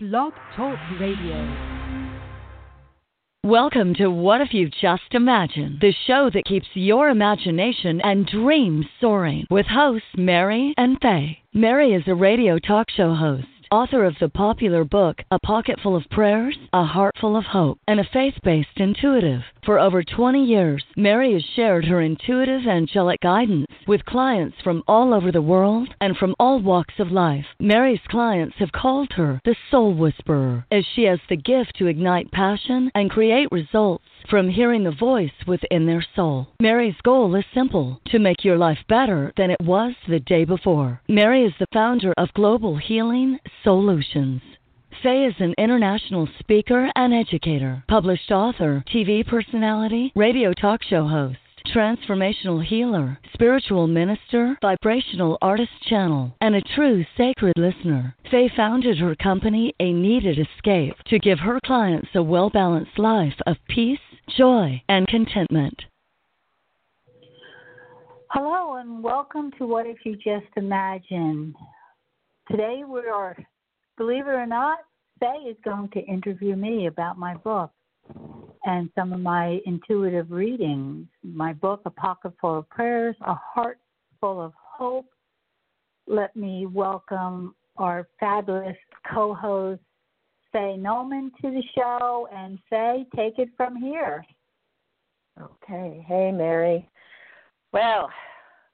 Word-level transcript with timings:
Blog 0.00 0.32
Talk 0.54 0.78
Radio. 1.00 1.56
Welcome 3.42 3.94
to 3.94 4.06
What 4.08 4.40
If 4.40 4.54
You 4.54 4.70
Just 4.80 5.12
Imagine, 5.12 5.76
the 5.80 5.92
show 6.06 6.30
that 6.32 6.44
keeps 6.44 6.68
your 6.74 7.08
imagination 7.08 8.00
and 8.02 8.24
dreams 8.24 8.86
soaring, 9.00 9.48
with 9.50 9.66
hosts 9.66 10.06
Mary 10.16 10.72
and 10.76 10.98
Faye. 11.02 11.38
Mary 11.52 11.94
is 11.94 12.04
a 12.06 12.14
radio 12.14 12.60
talk 12.60 12.88
show 12.90 13.12
host 13.12 13.48
author 13.70 14.04
of 14.04 14.14
the 14.20 14.28
popular 14.28 14.84
book 14.84 15.22
A 15.30 15.38
Pocket 15.38 15.78
Full 15.82 15.96
of 15.96 16.08
Prayers, 16.10 16.56
A 16.72 16.84
Heart 16.84 17.16
Full 17.20 17.36
of 17.36 17.44
Hope, 17.44 17.78
and 17.86 18.00
a 18.00 18.08
faith 18.12 18.34
based 18.42 18.76
intuitive. 18.76 19.42
For 19.64 19.78
over 19.78 20.02
20 20.02 20.44
years, 20.44 20.84
Mary 20.96 21.34
has 21.34 21.44
shared 21.54 21.84
her 21.84 22.00
intuitive 22.00 22.66
angelic 22.66 23.20
guidance 23.20 23.66
with 23.86 24.04
clients 24.04 24.56
from 24.62 24.82
all 24.88 25.12
over 25.12 25.30
the 25.30 25.42
world 25.42 25.88
and 26.00 26.16
from 26.16 26.34
all 26.38 26.60
walks 26.60 26.94
of 26.98 27.12
life. 27.12 27.46
Mary's 27.60 28.00
clients 28.08 28.56
have 28.58 28.72
called 28.72 29.12
her 29.12 29.40
the 29.44 29.56
Soul 29.70 29.94
Whisperer, 29.94 30.64
as 30.70 30.84
she 30.94 31.04
has 31.04 31.20
the 31.28 31.36
gift 31.36 31.74
to 31.78 31.86
ignite 31.86 32.30
passion 32.30 32.90
and 32.94 33.10
create 33.10 33.48
results 33.52 34.04
from 34.28 34.48
hearing 34.48 34.84
the 34.84 34.90
voice 34.90 35.32
within 35.46 35.86
their 35.86 36.04
soul. 36.14 36.48
Mary's 36.60 37.00
goal 37.02 37.34
is 37.34 37.44
simple 37.54 38.00
to 38.06 38.18
make 38.18 38.44
your 38.44 38.58
life 38.58 38.78
better 38.88 39.32
than 39.36 39.50
it 39.50 39.60
was 39.62 39.94
the 40.08 40.20
day 40.20 40.44
before. 40.44 41.00
Mary 41.08 41.44
is 41.44 41.52
the 41.58 41.66
founder 41.72 42.12
of 42.16 42.32
Global 42.34 42.76
Healing 42.76 43.38
Solutions. 43.64 44.42
Faye 45.02 45.26
is 45.26 45.34
an 45.38 45.54
international 45.58 46.28
speaker 46.38 46.90
and 46.96 47.14
educator, 47.14 47.84
published 47.88 48.30
author, 48.30 48.84
TV 48.92 49.26
personality, 49.26 50.12
radio 50.16 50.52
talk 50.52 50.82
show 50.82 51.06
host 51.06 51.38
transformational 51.74 52.64
healer, 52.64 53.18
spiritual 53.32 53.86
minister, 53.86 54.56
vibrational 54.60 55.38
artist 55.42 55.70
channel, 55.88 56.34
and 56.40 56.54
a 56.54 56.62
true 56.74 57.04
sacred 57.16 57.54
listener. 57.56 58.14
Faye 58.30 58.50
founded 58.56 58.98
her 58.98 59.14
company, 59.16 59.74
A 59.80 59.92
Kneaded 59.92 60.38
Escape, 60.38 60.94
to 61.06 61.18
give 61.18 61.38
her 61.38 61.60
clients 61.64 62.08
a 62.14 62.22
well 62.22 62.50
balanced 62.50 62.98
life 62.98 63.34
of 63.46 63.56
peace, 63.68 63.98
joy, 64.36 64.82
and 64.88 65.06
contentment. 65.08 65.82
Hello, 68.30 68.76
and 68.76 69.02
welcome 69.02 69.50
to 69.58 69.66
What 69.66 69.86
If 69.86 69.98
You 70.04 70.14
Just 70.16 70.52
Imagine. 70.56 71.54
Today 72.50 72.82
we 72.86 73.00
are, 73.00 73.36
believe 73.96 74.26
it 74.26 74.30
or 74.30 74.46
not, 74.46 74.78
Faye 75.20 75.48
is 75.48 75.56
going 75.64 75.88
to 75.90 76.00
interview 76.00 76.56
me 76.56 76.86
about 76.86 77.18
my 77.18 77.34
book 77.36 77.70
and 78.68 78.90
some 78.94 79.14
of 79.14 79.20
my 79.20 79.60
intuitive 79.64 80.30
readings. 80.30 81.06
My 81.22 81.54
book, 81.54 81.80
A 81.86 81.90
Pocket 81.90 82.34
Full 82.38 82.58
of 82.58 82.68
Prayers, 82.68 83.16
A 83.22 83.34
Heart 83.34 83.78
Full 84.20 84.40
of 84.42 84.52
Hope. 84.56 85.08
Let 86.06 86.36
me 86.36 86.66
welcome 86.66 87.54
our 87.78 88.06
fabulous 88.20 88.76
co 89.10 89.34
host, 89.34 89.80
Faye 90.52 90.76
Noman, 90.76 91.32
to 91.40 91.50
the 91.50 91.62
show. 91.74 92.28
And 92.30 92.58
Faye, 92.68 93.06
take 93.16 93.38
it 93.38 93.48
from 93.56 93.74
here. 93.76 94.22
Okay. 95.40 96.04
Hey, 96.06 96.30
Mary. 96.30 96.86
Well, 97.72 98.10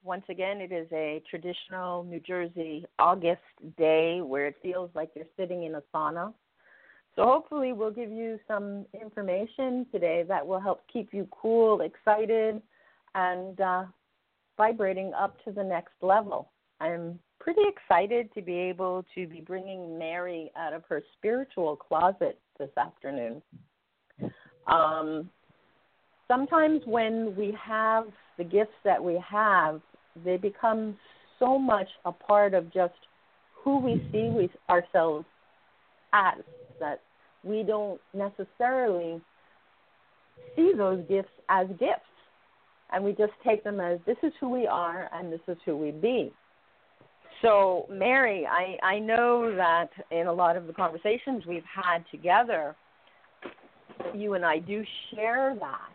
once 0.02 0.24
again, 0.28 0.60
it 0.60 0.72
is 0.72 0.88
a 0.92 1.22
traditional 1.30 2.02
New 2.02 2.20
Jersey 2.20 2.84
August 2.98 3.42
day 3.78 4.22
where 4.22 4.46
it 4.48 4.56
feels 4.60 4.90
like 4.94 5.10
you're 5.14 5.24
sitting 5.36 5.64
in 5.64 5.76
a 5.76 5.82
sauna. 5.94 6.34
So, 7.16 7.24
hopefully, 7.24 7.72
we'll 7.72 7.92
give 7.92 8.10
you 8.10 8.38
some 8.48 8.86
information 9.00 9.86
today 9.92 10.24
that 10.26 10.44
will 10.44 10.60
help 10.60 10.80
keep 10.92 11.14
you 11.14 11.28
cool, 11.30 11.80
excited, 11.82 12.60
and 13.14 13.60
uh, 13.60 13.84
vibrating 14.56 15.12
up 15.14 15.36
to 15.44 15.52
the 15.52 15.62
next 15.62 15.92
level. 16.02 16.50
I'm 16.80 17.18
pretty 17.38 17.62
excited 17.68 18.32
to 18.34 18.42
be 18.42 18.54
able 18.54 19.04
to 19.14 19.26
be 19.26 19.40
bringing 19.40 19.98
Mary 19.98 20.50
out 20.56 20.72
of 20.72 20.82
her 20.88 21.02
spiritual 21.16 21.76
closet 21.76 22.38
this 22.58 22.70
afternoon. 22.76 23.42
Um, 24.66 25.28
sometimes 26.26 26.80
when 26.86 27.34
we 27.36 27.56
have 27.62 28.06
the 28.38 28.44
gifts 28.44 28.74
that 28.84 29.02
we 29.02 29.22
have, 29.28 29.80
they 30.24 30.36
become 30.36 30.96
so 31.38 31.58
much 31.58 31.88
a 32.04 32.12
part 32.12 32.54
of 32.54 32.72
just 32.72 32.94
who 33.62 33.78
we 33.78 34.06
see 34.10 34.30
we, 34.34 34.50
ourselves 34.68 35.26
as 36.12 36.42
that 36.84 37.00
we 37.42 37.62
don't 37.62 38.00
necessarily 38.12 39.20
see 40.54 40.72
those 40.76 41.02
gifts 41.08 41.32
as 41.48 41.66
gifts. 41.80 42.02
And 42.92 43.02
we 43.02 43.12
just 43.12 43.32
take 43.44 43.64
them 43.64 43.80
as 43.80 43.98
this 44.06 44.16
is 44.22 44.32
who 44.38 44.50
we 44.50 44.66
are 44.66 45.08
and 45.12 45.32
this 45.32 45.40
is 45.48 45.56
who 45.64 45.76
we 45.76 45.90
be. 45.90 46.32
So, 47.42 47.86
Mary, 47.90 48.46
I, 48.46 48.76
I 48.82 48.98
know 48.98 49.54
that 49.56 49.88
in 50.10 50.26
a 50.26 50.32
lot 50.32 50.56
of 50.56 50.66
the 50.66 50.72
conversations 50.72 51.44
we've 51.46 51.64
had 51.64 52.04
together, 52.10 52.76
you 54.14 54.34
and 54.34 54.44
I 54.44 54.58
do 54.58 54.84
share 55.10 55.56
that. 55.58 55.92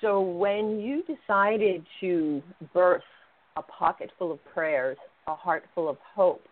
So, 0.00 0.20
when 0.20 0.78
you 0.80 1.02
decided 1.02 1.84
to 2.00 2.42
birth 2.74 3.02
a 3.56 3.62
pocket 3.62 4.10
full 4.18 4.32
of 4.32 4.38
prayers, 4.52 4.98
a 5.26 5.34
heart 5.34 5.64
full 5.74 5.88
of 5.88 5.96
hope, 6.14 6.46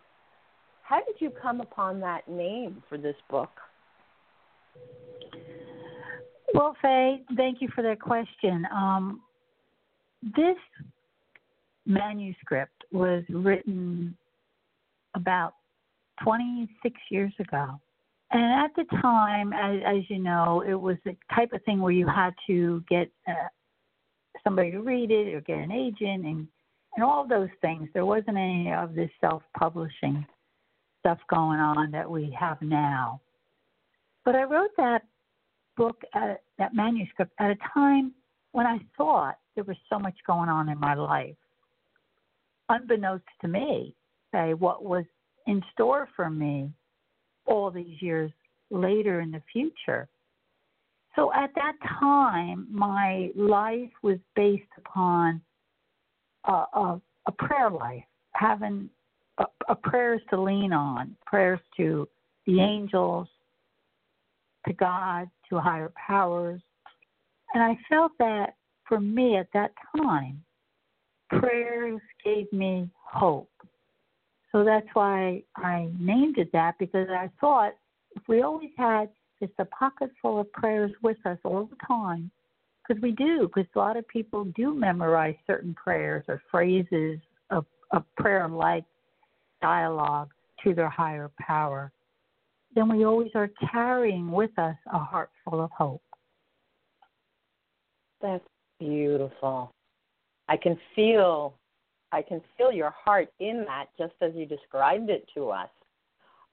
how 0.89 0.97
did 1.05 1.17
you 1.19 1.29
come 1.29 1.61
upon 1.61 1.99
that 1.99 2.27
name 2.27 2.81
for 2.89 2.97
this 2.97 3.15
book? 3.29 3.51
Well, 6.55 6.75
Faye, 6.81 7.21
thank 7.37 7.61
you 7.61 7.69
for 7.75 7.83
that 7.83 8.01
question. 8.01 8.65
Um, 8.73 9.21
this 10.35 10.57
manuscript 11.85 12.83
was 12.91 13.23
written 13.29 14.17
about 15.13 15.53
26 16.23 16.95
years 17.11 17.33
ago. 17.39 17.79
And 18.31 18.65
at 18.65 18.71
the 18.75 18.85
time, 18.99 19.53
as, 19.53 19.79
as 19.85 20.09
you 20.09 20.17
know, 20.17 20.63
it 20.67 20.73
was 20.73 20.97
the 21.05 21.15
type 21.35 21.53
of 21.53 21.63
thing 21.65 21.81
where 21.81 21.91
you 21.91 22.07
had 22.07 22.33
to 22.47 22.83
get 22.89 23.11
uh, 23.27 23.47
somebody 24.43 24.71
to 24.71 24.79
read 24.79 25.11
it 25.11 25.35
or 25.35 25.41
get 25.41 25.59
an 25.59 25.71
agent 25.71 26.25
and, 26.25 26.47
and 26.95 27.03
all 27.03 27.27
those 27.27 27.49
things. 27.61 27.89
There 27.93 28.07
wasn't 28.07 28.37
any 28.37 28.73
of 28.73 28.95
this 28.95 29.11
self 29.21 29.43
publishing 29.55 30.25
stuff 30.99 31.19
going 31.29 31.59
on 31.59 31.91
that 31.91 32.09
we 32.09 32.35
have 32.37 32.61
now. 32.61 33.21
But 34.25 34.35
I 34.35 34.43
wrote 34.43 34.71
that 34.77 35.03
book, 35.77 36.01
at, 36.13 36.43
that 36.57 36.73
manuscript, 36.73 37.31
at 37.39 37.51
a 37.51 37.57
time 37.73 38.13
when 38.51 38.65
I 38.65 38.79
thought 38.97 39.37
there 39.55 39.63
was 39.63 39.77
so 39.89 39.97
much 39.97 40.15
going 40.27 40.49
on 40.49 40.69
in 40.69 40.79
my 40.79 40.93
life. 40.93 41.35
Unbeknownst 42.69 43.25
to 43.41 43.47
me, 43.47 43.95
say 44.31 44.53
what 44.53 44.83
was 44.83 45.05
in 45.47 45.63
store 45.73 46.07
for 46.15 46.29
me 46.29 46.69
all 47.45 47.71
these 47.71 48.01
years 48.01 48.31
later 48.69 49.21
in 49.21 49.31
the 49.31 49.41
future. 49.51 50.07
So 51.15 51.33
at 51.33 51.49
that 51.55 51.73
time, 51.99 52.67
my 52.69 53.31
life 53.35 53.89
was 54.03 54.17
based 54.35 54.69
upon 54.77 55.41
a, 56.45 56.51
a, 56.51 57.01
a 57.25 57.31
prayer 57.31 57.69
life, 57.69 58.03
having 58.33 58.89
a, 59.67 59.75
prayers 59.75 60.21
to 60.29 60.41
lean 60.41 60.73
on, 60.73 61.15
prayers 61.25 61.59
to 61.77 62.07
the 62.45 62.59
angels, 62.59 63.27
to 64.67 64.73
God, 64.73 65.29
to 65.49 65.59
higher 65.59 65.91
powers. 65.95 66.61
And 67.53 67.63
I 67.63 67.77
felt 67.89 68.11
that 68.19 68.55
for 68.87 68.99
me 68.99 69.37
at 69.37 69.47
that 69.53 69.71
time, 69.97 70.43
prayers 71.29 72.01
gave 72.23 72.51
me 72.51 72.89
hope. 72.93 73.49
So 74.51 74.63
that's 74.63 74.87
why 74.93 75.43
I 75.55 75.89
named 75.99 76.37
it 76.37 76.51
that 76.53 76.75
because 76.79 77.07
I 77.09 77.29
thought 77.39 77.73
if 78.15 78.23
we 78.27 78.41
always 78.41 78.71
had 78.77 79.09
just 79.39 79.53
a 79.59 79.65
pocket 79.65 80.11
full 80.21 80.39
of 80.39 80.51
prayers 80.51 80.91
with 81.03 81.17
us 81.25 81.37
all 81.43 81.65
the 81.65 81.77
time, 81.87 82.31
because 82.87 83.01
we 83.01 83.11
do, 83.11 83.47
because 83.47 83.69
a 83.75 83.79
lot 83.79 83.97
of 83.97 84.07
people 84.07 84.45
do 84.55 84.73
memorize 84.73 85.35
certain 85.45 85.75
prayers 85.75 86.25
or 86.27 86.41
phrases 86.49 87.19
of, 87.51 87.65
of 87.91 88.03
prayer 88.17 88.47
like 88.47 88.83
dialogue 89.61 90.29
to 90.63 90.73
their 90.73 90.89
higher 90.89 91.31
power 91.39 91.91
then 92.75 92.89
we 92.89 93.05
always 93.05 93.31
are 93.35 93.49
carrying 93.71 94.31
with 94.31 94.57
us 94.57 94.75
a 94.93 94.99
heart 94.99 95.29
full 95.43 95.61
of 95.63 95.71
hope. 95.71 96.03
That's 98.21 98.43
beautiful. 98.79 99.71
I 100.47 100.57
can 100.57 100.77
feel 100.95 101.55
I 102.11 102.21
can 102.23 102.41
feel 102.57 102.71
your 102.71 102.91
heart 102.91 103.29
in 103.39 103.65
that 103.67 103.85
just 103.97 104.13
as 104.21 104.31
you 104.33 104.45
described 104.45 105.09
it 105.09 105.29
to 105.35 105.49
us. 105.49 105.69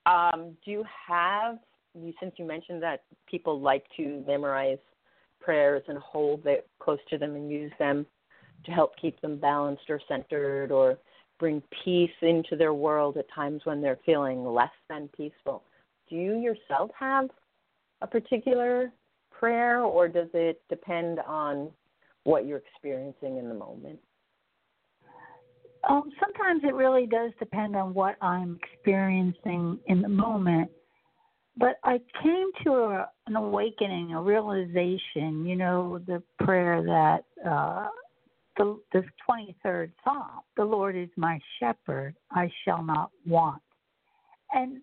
Um, 0.05 0.57
do 0.65 0.71
you 0.71 0.85
have 1.09 1.59
you 1.95 2.13
since 2.21 2.35
you 2.37 2.45
mentioned 2.45 2.83
that 2.83 3.05
people 3.29 3.61
like 3.61 3.85
to 3.97 4.23
memorize 4.27 4.79
prayers 5.41 5.83
and 5.89 5.99
hold 5.99 6.47
it 6.47 6.69
close 6.79 6.99
to 7.11 7.19
them 7.19 7.35
and 7.37 7.51
use 7.51 7.73
them 7.79 8.07
to 8.65 8.71
help 8.71 8.93
keep 9.01 9.21
them 9.21 9.39
balanced 9.39 9.89
or 9.89 10.01
centered 10.09 10.71
or 10.71 10.99
bring 11.39 11.63
peace 11.85 12.11
into 12.23 12.57
their 12.57 12.75
world 12.75 13.17
at 13.17 13.27
times 13.35 13.63
when 13.65 13.81
they're 13.81 13.99
feeling 14.05 14.45
less 14.45 14.71
than 14.89 15.09
peaceful 15.17 15.63
do 16.09 16.17
you 16.17 16.39
yourself 16.39 16.91
have 16.99 17.29
a 18.03 18.07
particular 18.07 18.93
prayer, 19.31 19.81
or 19.81 20.09
does 20.09 20.29
it 20.35 20.63
depend 20.69 21.19
on 21.27 21.71
what 22.25 22.47
you're 22.47 22.59
experiencing 22.59 23.39
in 23.39 23.49
the 23.49 23.55
moment? 23.55 23.99
Um, 25.89 26.11
sometimes 26.21 26.63
it 26.65 26.75
really 26.75 27.07
does 27.07 27.33
depend 27.39 27.77
on 27.77 27.95
what 27.95 28.17
I'm 28.21 28.59
experiencing 28.63 29.79
in 29.87 30.03
the 30.03 30.09
moment. 30.09 30.71
but 31.59 31.79
I 31.85 32.01
came 32.23 32.51
to 32.65 32.73
a, 32.75 33.09
an 33.27 33.37
awakening, 33.37 34.13
a 34.13 34.21
realization. 34.21 35.47
You 35.47 35.57
know, 35.57 36.01
the 36.07 36.23
prayer 36.45 36.83
that 36.83 37.49
uh, 37.49 37.89
the 38.57 38.81
the 38.93 39.05
twenty 39.25 39.57
third 39.63 39.93
Psalm: 40.05 40.41
"The 40.57 40.65
Lord 40.65 40.97
is 40.97 41.09
my 41.17 41.39
shepherd; 41.59 42.15
I 42.31 42.51
shall 42.65 42.83
not 42.83 43.11
want." 43.27 43.63
And 44.53 44.81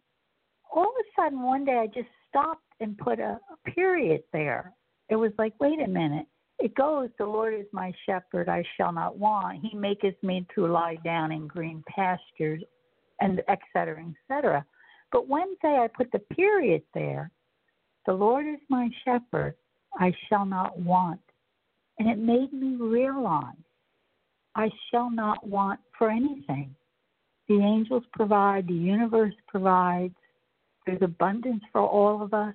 all 0.73 0.83
of 0.83 0.95
a 0.99 1.21
sudden, 1.21 1.41
one 1.41 1.65
day, 1.65 1.77
I 1.77 1.87
just 1.87 2.09
stopped 2.29 2.63
and 2.79 2.97
put 2.97 3.19
a, 3.19 3.39
a 3.51 3.71
period 3.71 4.23
there. 4.33 4.73
It 5.09 5.15
was 5.15 5.31
like, 5.37 5.53
wait 5.59 5.79
a 5.79 5.87
minute. 5.87 6.25
It 6.59 6.75
goes, 6.75 7.09
"The 7.17 7.25
Lord 7.25 7.53
is 7.53 7.67
my 7.71 7.91
shepherd; 8.05 8.49
I 8.49 8.63
shall 8.77 8.91
not 8.91 9.17
want. 9.17 9.59
He 9.63 9.75
maketh 9.77 10.21
me 10.23 10.45
to 10.55 10.67
lie 10.67 10.97
down 11.03 11.31
in 11.31 11.47
green 11.47 11.83
pastures." 11.87 12.63
And 13.21 13.41
et 13.47 13.59
cetera, 13.73 14.03
et 14.03 14.15
cetera 14.27 14.65
but 15.13 15.27
Wednesday 15.29 15.77
I 15.79 15.87
put 15.95 16.11
the 16.11 16.19
period 16.35 16.81
there. 16.93 17.31
The 18.07 18.13
Lord 18.13 18.47
is 18.47 18.59
my 18.67 18.89
shepherd, 19.05 19.55
I 19.97 20.11
shall 20.27 20.45
not 20.45 20.77
want. 20.77 21.21
And 21.99 22.09
it 22.09 22.17
made 22.17 22.51
me 22.53 22.75
realize 22.75 23.55
I 24.55 24.69
shall 24.89 25.09
not 25.09 25.45
want 25.47 25.79
for 25.97 26.09
anything. 26.09 26.75
The 27.47 27.55
angels 27.55 28.03
provide, 28.13 28.67
the 28.67 28.73
universe 28.73 29.33
provides, 29.47 30.15
there's 30.85 31.01
abundance 31.01 31.63
for 31.71 31.81
all 31.81 32.21
of 32.21 32.33
us. 32.33 32.53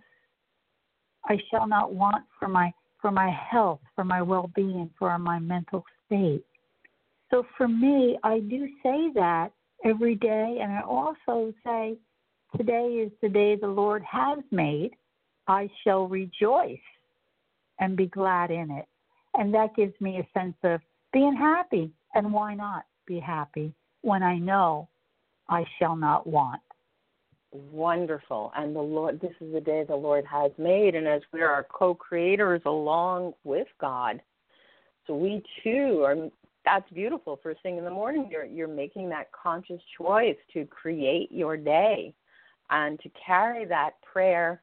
I 1.26 1.38
shall 1.50 1.66
not 1.66 1.94
want 1.94 2.24
for 2.38 2.48
my 2.48 2.72
for 3.00 3.12
my 3.12 3.30
health, 3.30 3.80
for 3.94 4.02
my 4.02 4.20
well-being, 4.20 4.90
for 4.98 5.16
my 5.20 5.38
mental 5.38 5.84
state. 6.04 6.44
So 7.30 7.46
for 7.56 7.68
me, 7.68 8.18
I 8.24 8.40
do 8.40 8.66
say 8.82 9.12
that 9.14 9.50
every 9.84 10.16
day 10.16 10.58
and 10.60 10.72
I 10.72 10.80
also 10.80 11.54
say 11.64 11.96
Today 12.56 13.04
is 13.04 13.12
the 13.20 13.28
day 13.28 13.56
the 13.56 13.68
Lord 13.68 14.02
has 14.10 14.38
made. 14.50 14.92
I 15.46 15.68
shall 15.84 16.08
rejoice 16.08 16.78
and 17.78 17.96
be 17.96 18.06
glad 18.06 18.50
in 18.50 18.70
it. 18.70 18.86
And 19.38 19.54
that 19.54 19.74
gives 19.76 19.98
me 20.00 20.18
a 20.18 20.38
sense 20.38 20.56
of 20.64 20.80
being 21.12 21.34
happy. 21.34 21.90
And 22.14 22.32
why 22.32 22.54
not 22.54 22.84
be 23.06 23.20
happy 23.20 23.72
when 24.02 24.22
I 24.22 24.38
know 24.38 24.88
I 25.48 25.64
shall 25.78 25.96
not 25.96 26.26
want? 26.26 26.60
Wonderful. 27.50 28.52
And 28.56 28.76
the 28.76 28.80
Lord, 28.80 29.20
this 29.20 29.32
is 29.40 29.52
the 29.52 29.60
day 29.60 29.84
the 29.84 29.96
Lord 29.96 30.24
has 30.26 30.50
made. 30.58 30.94
And 30.94 31.06
as 31.06 31.22
we 31.32 31.40
are 31.40 31.66
co 31.72 31.94
creators 31.94 32.60
along 32.66 33.32
with 33.44 33.68
God, 33.80 34.20
so 35.06 35.14
we 35.14 35.42
too 35.64 36.02
are 36.04 36.28
that's 36.64 36.90
beautiful 36.92 37.40
first 37.42 37.62
thing 37.62 37.78
in 37.78 37.84
the 37.84 37.90
morning 37.90 38.28
you're 38.30 38.44
you're 38.44 38.68
making 38.68 39.08
that 39.08 39.30
conscious 39.32 39.80
choice 39.96 40.36
to 40.52 40.66
create 40.66 41.32
your 41.32 41.56
day 41.56 42.12
and 42.68 43.00
to 43.00 43.10
carry 43.26 43.64
that 43.64 43.92
prayer 44.02 44.60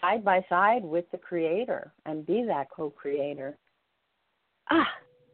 side 0.00 0.24
by 0.24 0.44
side 0.48 0.82
with 0.82 1.04
the 1.12 1.18
creator 1.18 1.92
and 2.06 2.26
be 2.26 2.44
that 2.44 2.66
co-creator. 2.74 3.56
Ah, 4.70 4.88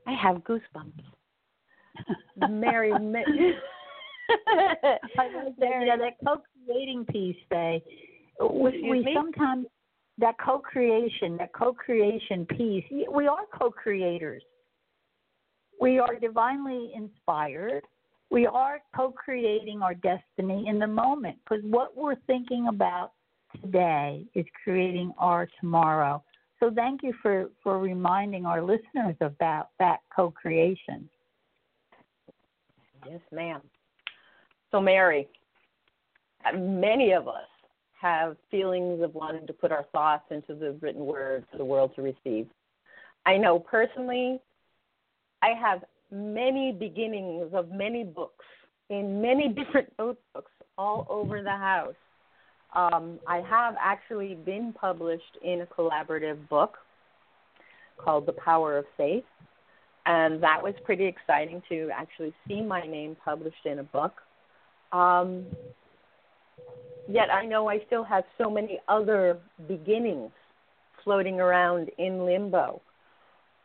I 0.07 0.15
have 0.15 0.37
goosebumps. 0.39 1.05
Mary, 2.37 2.93
Mary. 2.99 3.55
yeah, 5.59 5.97
that 5.97 6.15
co-creating 6.25 7.05
piece, 7.07 7.37
Faye. 7.49 7.83
We, 8.41 8.83
we 8.89 9.09
sometimes 9.15 9.67
that 10.19 10.37
co-creation, 10.45 11.37
that 11.39 11.53
co-creation 11.53 12.47
piece. 12.47 12.85
We 13.13 13.27
are 13.27 13.45
co-creators. 13.59 14.43
We 15.81 15.99
are 15.99 16.17
divinely 16.17 16.93
inspired 16.95 17.83
we 18.31 18.47
are 18.47 18.81
co 18.95 19.13
creating 19.13 19.83
our 19.83 19.95
destiny 19.95 20.67
in 20.69 20.79
the 20.79 20.87
moment 20.87 21.39
because 21.45 21.65
what 21.65 21.97
we're 21.97 22.17
thinking 22.27 22.69
about 22.69 23.13
today 23.61 24.25
is 24.35 24.47
creating 24.63 25.13
our 25.19 25.49
tomorrow. 25.61 26.23
So 26.61 26.71
thank 26.71 27.03
you 27.03 27.15
for, 27.23 27.51
for 27.63 27.79
reminding 27.79 28.45
our 28.45 28.63
listeners 28.63 29.17
about 29.21 29.71
that 29.79 30.01
co 30.15 30.31
creation. 30.31 31.09
Yes, 33.07 33.21
ma'am. 33.33 33.63
So, 34.71 34.81
Mary, 34.81 35.27
many 36.55 37.13
of 37.13 37.27
us 37.29 37.49
have 38.01 38.37
feelings 38.51 39.03
of 39.03 39.15
wanting 39.15 39.47
to 39.47 39.53
put 39.53 39.73
our 39.73 39.85
thoughts 39.93 40.25
into 40.31 40.55
the 40.55 40.73
written 40.81 41.05
word 41.05 41.45
for 41.51 41.59
the 41.59 41.65
world 41.65 41.93
to 41.97 42.03
receive. 42.03 42.47
I 43.27 43.37
know 43.37 43.59
personally, 43.59 44.39
I 45.43 45.49
have 45.61 45.85
many 46.11 46.73
beginnings 46.73 47.51
of 47.53 47.71
many 47.71 48.05
books 48.05 48.45
in 48.91 49.21
many 49.23 49.49
different 49.49 49.93
notebooks 49.99 50.53
all 50.77 51.07
over 51.09 51.43
the 51.43 51.51
house. 51.51 51.95
Um, 52.75 53.19
I 53.27 53.39
have 53.49 53.75
actually 53.81 54.35
been 54.35 54.73
published 54.73 55.39
in 55.43 55.63
a 55.63 55.67
collaborative 55.67 56.49
book 56.49 56.79
called 57.99 58.27
The 58.27 58.33
Power 58.33 58.79
of 58.79 58.85
Faith, 58.97 59.25
and 60.07 60.43
that 60.43 60.63
was 60.63 60.75
pretty 60.85 61.05
exciting 61.05 61.63
to 61.69 61.91
actually 61.93 62.33
see 62.47 62.63
my 62.63 62.83
name 62.83 63.17
published 63.25 63.67
in 63.67 63.81
a 63.81 63.83
book. 63.83 64.15
Um, 64.93 65.47
yet 67.09 67.29
I 67.31 67.45
know 67.45 67.69
I 67.69 67.79
still 67.87 68.05
have 68.05 68.25
so 68.39 68.51
many 68.51 68.81
other 68.89 69.39
beginnings 69.67 70.31
floating 71.05 71.41
around 71.41 71.91
in 71.99 72.25
limbo. 72.25 72.81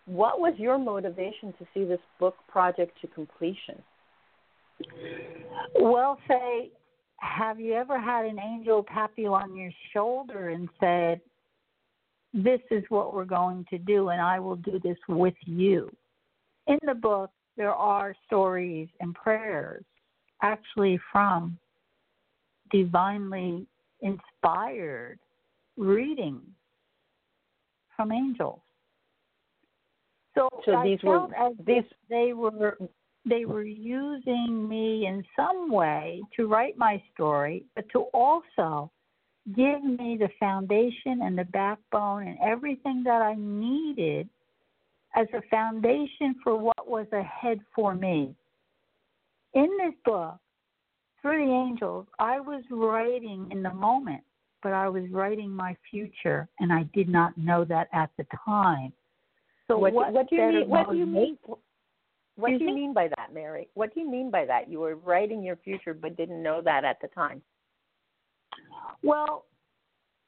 What 0.06 0.40
was 0.40 0.54
your 0.58 0.78
motivation 0.78 1.54
to 1.60 1.66
see 1.74 1.84
this 1.84 2.00
book 2.20 2.36
project 2.48 3.00
to 3.02 3.08
completion? 3.08 3.82
Well, 5.80 6.20
Faye, 6.28 6.70
have 7.18 7.60
you 7.60 7.74
ever 7.74 8.00
had 8.00 8.26
an 8.26 8.40
angel 8.40 8.86
tap 8.94 9.12
you 9.16 9.34
on 9.34 9.56
your 9.56 9.72
shoulder 9.94 10.50
and 10.50 10.70
said, 10.80 11.22
This 12.34 12.62
is 12.72 12.84
what 12.90 13.14
we're 13.14 13.26
going 13.26 13.66
to 13.70 13.78
do, 13.78 14.10
and 14.10 14.22
I 14.22 14.40
will 14.40 14.58
do 14.58 14.80
this 14.80 14.98
with 15.08 15.36
you? 15.46 15.90
In 16.68 16.80
the 16.86 16.96
book, 16.96 17.32
there 17.58 17.74
are 17.74 18.16
stories 18.26 18.90
and 19.00 19.14
prayers 19.14 19.84
actually 20.42 21.00
from 21.12 21.58
divinely 22.72 23.66
inspired 24.02 25.20
readings 25.78 26.44
from 27.96 28.12
angels. 28.12 28.60
So, 30.36 30.50
so 30.66 30.82
these 30.84 31.00
were 31.02 31.28
these 31.66 31.84
they 32.10 32.34
were 32.34 32.78
mm. 32.82 32.90
They 33.26 33.46
were 33.46 33.64
using 33.64 34.68
me 34.70 35.08
in 35.08 35.24
some 35.36 35.72
way 35.72 36.22
to 36.36 36.48
write 36.48 36.78
my 36.78 37.02
story, 37.14 37.66
but 37.76 37.86
to 37.90 38.02
also 38.14 38.92
give 39.56 39.84
me 39.84 40.18
the 40.20 40.30
foundation 40.40 41.22
and 41.24 41.38
the 41.38 41.46
backbone 41.46 42.28
and 42.28 42.38
everything 42.44 43.04
that 43.04 43.22
I 43.22 43.36
needed 43.38 44.30
as 45.16 45.28
a 45.34 45.42
foundation 45.50 46.36
for 46.44 46.58
what 46.58 46.88
was 46.88 47.08
ahead 47.14 47.60
for 47.74 47.96
me. 47.96 48.36
In 49.54 49.70
this 49.78 49.94
book, 50.04 50.38
through 51.22 51.46
the 51.46 51.52
angels, 51.52 52.06
I 52.20 52.40
was 52.40 52.64
writing 52.70 53.48
in 53.52 53.64
the 53.64 53.74
moment, 53.74 54.22
but 54.62 54.74
I 54.74 54.90
was 54.90 55.04
writing 55.12 55.50
my 55.50 55.76
future, 55.90 56.48
and 56.60 56.72
I 56.72 56.84
did 56.94 57.08
not 57.08 57.38
know 57.38 57.66
that 57.66 57.88
at 57.94 58.10
the 58.18 58.26
time. 58.46 58.92
So 59.68 59.78
what, 59.78 59.94
what, 59.94 60.14
what 60.14 60.30
do 60.30 60.36
you 60.36 60.48
mean? 60.48 60.70
What 60.70 60.92
do 60.92 60.98
you 60.98 61.06
mean? 61.06 61.38
What 62.38 62.50
do 62.50 62.64
you 62.64 62.74
mean 62.74 62.94
by 62.94 63.08
that, 63.08 63.34
Mary? 63.34 63.70
What 63.76 63.94
do 63.94 64.02
you 64.02 64.10
mean 64.10 64.30
by 64.30 64.46
that? 64.46 64.70
You 64.70 64.80
were 64.80 64.96
writing 64.96 65.42
your 65.42 65.56
future 65.58 65.94
but 65.94 66.18
didn't 66.18 66.44
know 66.44 66.62
that 66.64 66.84
at 66.84 66.98
the 67.02 67.08
time. 67.10 67.42
Well, 69.04 69.46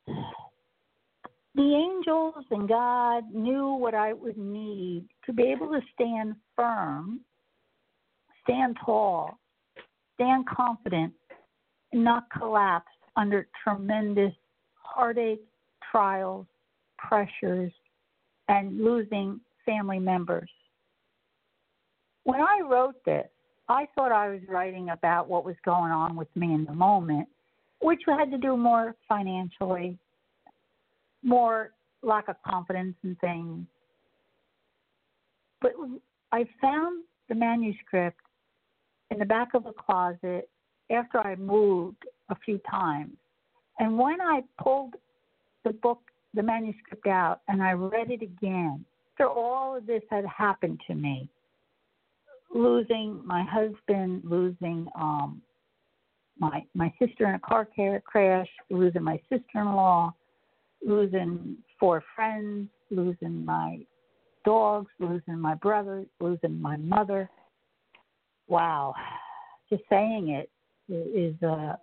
the 0.05 1.73
angels 1.75 2.45
and 2.51 2.69
God 2.69 3.23
knew 3.33 3.73
what 3.73 3.93
I 3.93 4.13
would 4.13 4.37
need 4.37 5.05
to 5.25 5.33
be 5.33 5.43
able 5.43 5.67
to 5.69 5.81
stand 5.93 6.35
firm, 6.55 7.21
stand 8.43 8.77
tall, 8.85 9.37
stand 10.15 10.47
confident, 10.47 11.13
and 11.91 12.03
not 12.03 12.27
collapse 12.31 12.91
under 13.15 13.47
tremendous 13.63 14.33
heartache, 14.75 15.43
trials, 15.91 16.45
pressures, 16.97 17.71
and 18.47 18.81
losing 18.81 19.39
family 19.65 19.99
members. 19.99 20.49
When 22.27 22.41
I 22.41 22.59
wrote 22.69 22.95
this, 23.05 23.25
I 23.69 23.87
thought 23.95 24.11
I 24.11 24.27
was 24.27 24.41
writing 24.49 24.89
about 24.89 25.29
what 25.29 25.45
was 25.45 25.55
going 25.63 25.93
on 25.93 26.17
with 26.17 26.27
me 26.35 26.53
in 26.53 26.65
the 26.65 26.73
moment, 26.73 27.29
which 27.81 28.01
had 28.05 28.31
to 28.31 28.37
do 28.37 28.57
more 28.57 28.95
financially, 29.07 29.97
more 31.23 31.71
lack 32.01 32.27
of 32.27 32.35
confidence 32.45 32.95
in 33.05 33.15
things. 33.21 33.65
But 35.61 35.71
I 36.33 36.45
found 36.61 37.05
the 37.29 37.35
manuscript 37.35 38.19
in 39.09 39.19
the 39.19 39.25
back 39.25 39.53
of 39.53 39.65
a 39.65 39.71
closet 39.71 40.49
after 40.91 41.19
I 41.19 41.35
moved 41.35 42.03
a 42.27 42.35
few 42.43 42.59
times. 42.69 43.15
And 43.79 43.97
when 43.97 44.19
I 44.19 44.41
pulled 44.61 44.95
the 45.63 45.71
book 45.71 46.01
the 46.33 46.43
manuscript 46.43 47.07
out 47.07 47.39
and 47.47 47.63
I 47.63 47.71
read 47.71 48.11
it 48.11 48.21
again. 48.21 48.83
After 49.13 49.29
all 49.29 49.77
of 49.77 49.87
this 49.87 50.03
had 50.09 50.25
happened 50.25 50.81
to 50.87 50.93
me, 50.93 51.29
losing 52.53 53.21
my 53.25 53.43
husband, 53.43 54.23
losing 54.23 54.87
um, 54.99 55.41
my 56.39 56.63
my 56.73 56.93
sister 56.99 57.27
in 57.27 57.35
a 57.35 57.39
car 57.39 57.67
crash, 58.05 58.47
losing 58.69 59.03
my 59.03 59.19
sister-in-law, 59.29 60.13
losing 60.85 61.57
four 61.79 62.03
friends, 62.15 62.69
losing 62.89 63.43
my 63.43 63.79
dogs, 64.45 64.91
losing 64.99 65.39
my 65.39 65.55
brother, 65.55 66.05
losing 66.19 66.61
my 66.61 66.77
mother. 66.77 67.29
Wow, 68.47 68.93
just 69.69 69.83
saying 69.89 70.29
it 70.29 70.49
is 70.89 71.35
uh, 71.43 71.73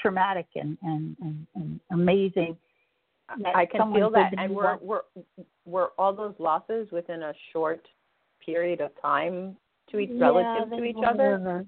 traumatic 0.00 0.46
and, 0.54 0.78
and, 0.82 1.16
and, 1.20 1.46
and 1.56 1.80
amazing. 1.90 2.56
I 3.54 3.66
can 3.66 3.92
feel 3.94 4.10
that, 4.10 4.34
and 4.36 4.54
were, 4.54 4.78
were 4.80 5.04
were 5.64 5.92
all 5.98 6.12
those 6.12 6.34
losses 6.38 6.86
within 6.92 7.22
a 7.22 7.32
short 7.52 7.84
period 8.44 8.80
of 8.80 8.90
time 9.00 9.56
to 9.90 9.98
each 9.98 10.10
yeah, 10.12 10.26
relative 10.26 10.78
to 10.78 10.84
each 10.84 10.96
were, 10.96 11.06
other? 11.06 11.66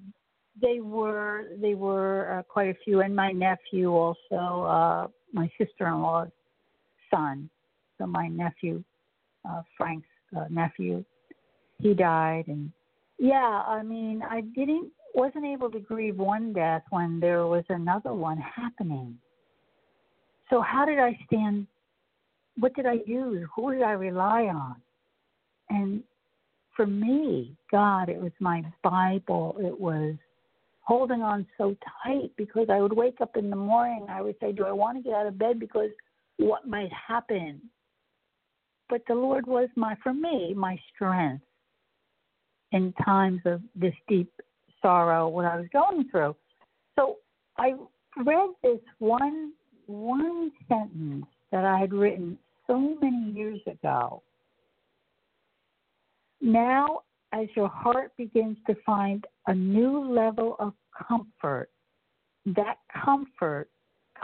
They 0.61 0.79
were 0.79 1.45
they 1.61 1.75
were 1.75 2.39
uh, 2.39 2.43
quite 2.43 2.69
a 2.69 2.77
few, 2.83 3.01
and 3.01 3.15
my 3.15 3.31
nephew 3.31 3.91
also, 3.91 4.63
uh, 4.63 5.07
my 5.33 5.49
sister-in-law's 5.57 6.29
son. 7.11 7.49
So 7.97 8.05
my 8.05 8.27
nephew, 8.27 8.83
uh, 9.47 9.61
Frank's 9.75 10.07
uh, 10.35 10.45
nephew, 10.49 11.03
he 11.79 11.93
died, 11.93 12.45
and 12.47 12.71
yeah, 13.19 13.63
I 13.67 13.83
mean, 13.83 14.21
I 14.27 14.41
didn't 14.41 14.91
wasn't 15.13 15.45
able 15.45 15.71
to 15.71 15.79
grieve 15.79 16.17
one 16.17 16.53
death 16.53 16.83
when 16.91 17.19
there 17.19 17.47
was 17.47 17.63
another 17.69 18.13
one 18.13 18.37
happening. 18.37 19.17
So 20.49 20.61
how 20.61 20.85
did 20.85 20.99
I 20.99 21.17
stand? 21.25 21.67
What 22.59 22.75
did 22.75 22.85
I 22.85 22.99
use? 23.05 23.47
Who 23.55 23.73
did 23.73 23.81
I 23.81 23.91
rely 23.91 24.43
on? 24.43 24.75
And 25.69 26.03
for 26.77 26.85
me, 26.85 27.57
God, 27.71 28.07
it 28.07 28.21
was 28.21 28.31
my 28.39 28.63
Bible. 28.83 29.57
It 29.59 29.77
was 29.77 30.15
holding 30.81 31.21
on 31.21 31.45
so 31.57 31.75
tight 32.05 32.31
because 32.37 32.67
I 32.71 32.79
would 32.79 32.93
wake 32.93 33.19
up 33.19 33.35
in 33.35 33.49
the 33.49 33.55
morning. 33.55 34.05
I 34.07 34.21
would 34.21 34.35
say, 34.39 34.53
Do 34.53 34.65
I 34.65 34.71
want 34.71 34.97
to 34.97 35.03
get 35.03 35.13
out 35.13 35.27
of 35.27 35.37
bed 35.37 35.59
because 35.59 35.89
what 36.37 36.67
might 36.67 36.91
happen? 36.93 37.59
But 38.89 39.01
the 39.07 39.15
Lord 39.15 39.45
was 39.47 39.67
my, 39.75 39.97
for 40.01 40.13
me, 40.13 40.53
my 40.55 40.79
strength 40.95 41.43
in 42.71 42.93
times 43.03 43.41
of 43.45 43.61
this 43.75 43.95
deep 44.07 44.31
sorrow, 44.81 45.27
what 45.27 45.45
I 45.45 45.57
was 45.57 45.67
going 45.73 46.07
through. 46.09 46.35
So 46.95 47.17
I 47.57 47.73
read 48.23 48.49
this 48.63 48.79
one 48.99 49.51
one 49.87 50.51
sentence 50.67 51.25
that 51.51 51.65
I 51.65 51.79
had 51.79 51.93
written 51.93 52.37
so 52.67 52.97
many 53.01 53.31
years 53.31 53.61
ago. 53.65 54.21
Now, 56.41 57.01
as 57.33 57.47
your 57.55 57.69
heart 57.69 58.11
begins 58.17 58.57
to 58.67 58.75
find 58.85 59.25
a 59.47 59.53
new 59.53 60.13
level 60.13 60.55
of 60.59 60.73
comfort, 61.07 61.69
that 62.45 62.77
comfort 63.03 63.69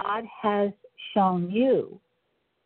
God 0.02 0.24
has 0.42 0.72
shown 1.14 1.52
you, 1.52 2.00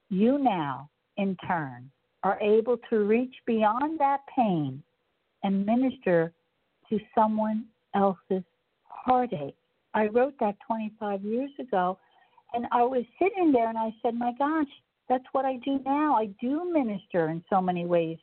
you 0.10 0.38
now, 0.38 0.89
in 1.18 1.36
turn, 1.48 1.89
are 2.24 2.39
able 2.39 2.77
to 2.89 3.06
reach 3.06 3.34
beyond 3.46 4.00
that 4.00 4.22
pain 4.36 4.82
and 5.44 5.66
minister 5.66 6.32
to 6.89 7.00
someone 7.16 7.66
else's 7.96 8.44
heartache. 8.84 9.56
I 9.94 10.08
wrote 10.08 10.36
that 10.39 10.56
25 10.66 11.24
years 11.24 11.51
ago, 11.60 11.98
and 12.54 12.66
I 12.72 12.84
was 12.84 13.04
sitting 13.22 13.51
there 13.51 13.70
and 13.70 13.77
I 13.77 13.94
said, 14.01 14.13
My 14.16 14.32
gosh, 14.38 14.68
that's 15.10 15.25
what 15.32 15.46
I 15.46 15.58
do 15.58 15.80
now. 15.86 16.16
I 16.16 16.27
do 16.42 16.72
minister 16.72 17.30
in 17.30 17.44
so 17.50 17.62
many 17.62 17.86
ways 17.86 18.18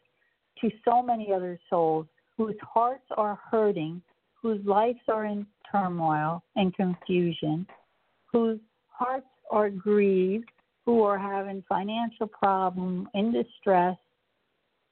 to 0.61 0.71
so 0.85 1.03
many 1.03 1.33
other 1.33 1.59
souls 1.69 2.07
whose 2.37 2.57
hearts 2.63 3.05
are 3.17 3.39
hurting, 3.51 4.03
whose 4.41 4.65
lives 4.67 4.99
are 5.09 5.25
in 5.25 5.47
turmoil 5.71 6.43
and 6.57 6.75
confusion, 6.75 7.67
whose 8.33 8.59
hearts 8.89 9.27
are 9.51 9.71
grieved, 9.71 10.51
who 10.85 11.03
are 11.03 11.19
having 11.19 11.65
financial 11.69 12.27
problems, 12.27 13.07
in 13.15 13.33
distress, 13.33 13.97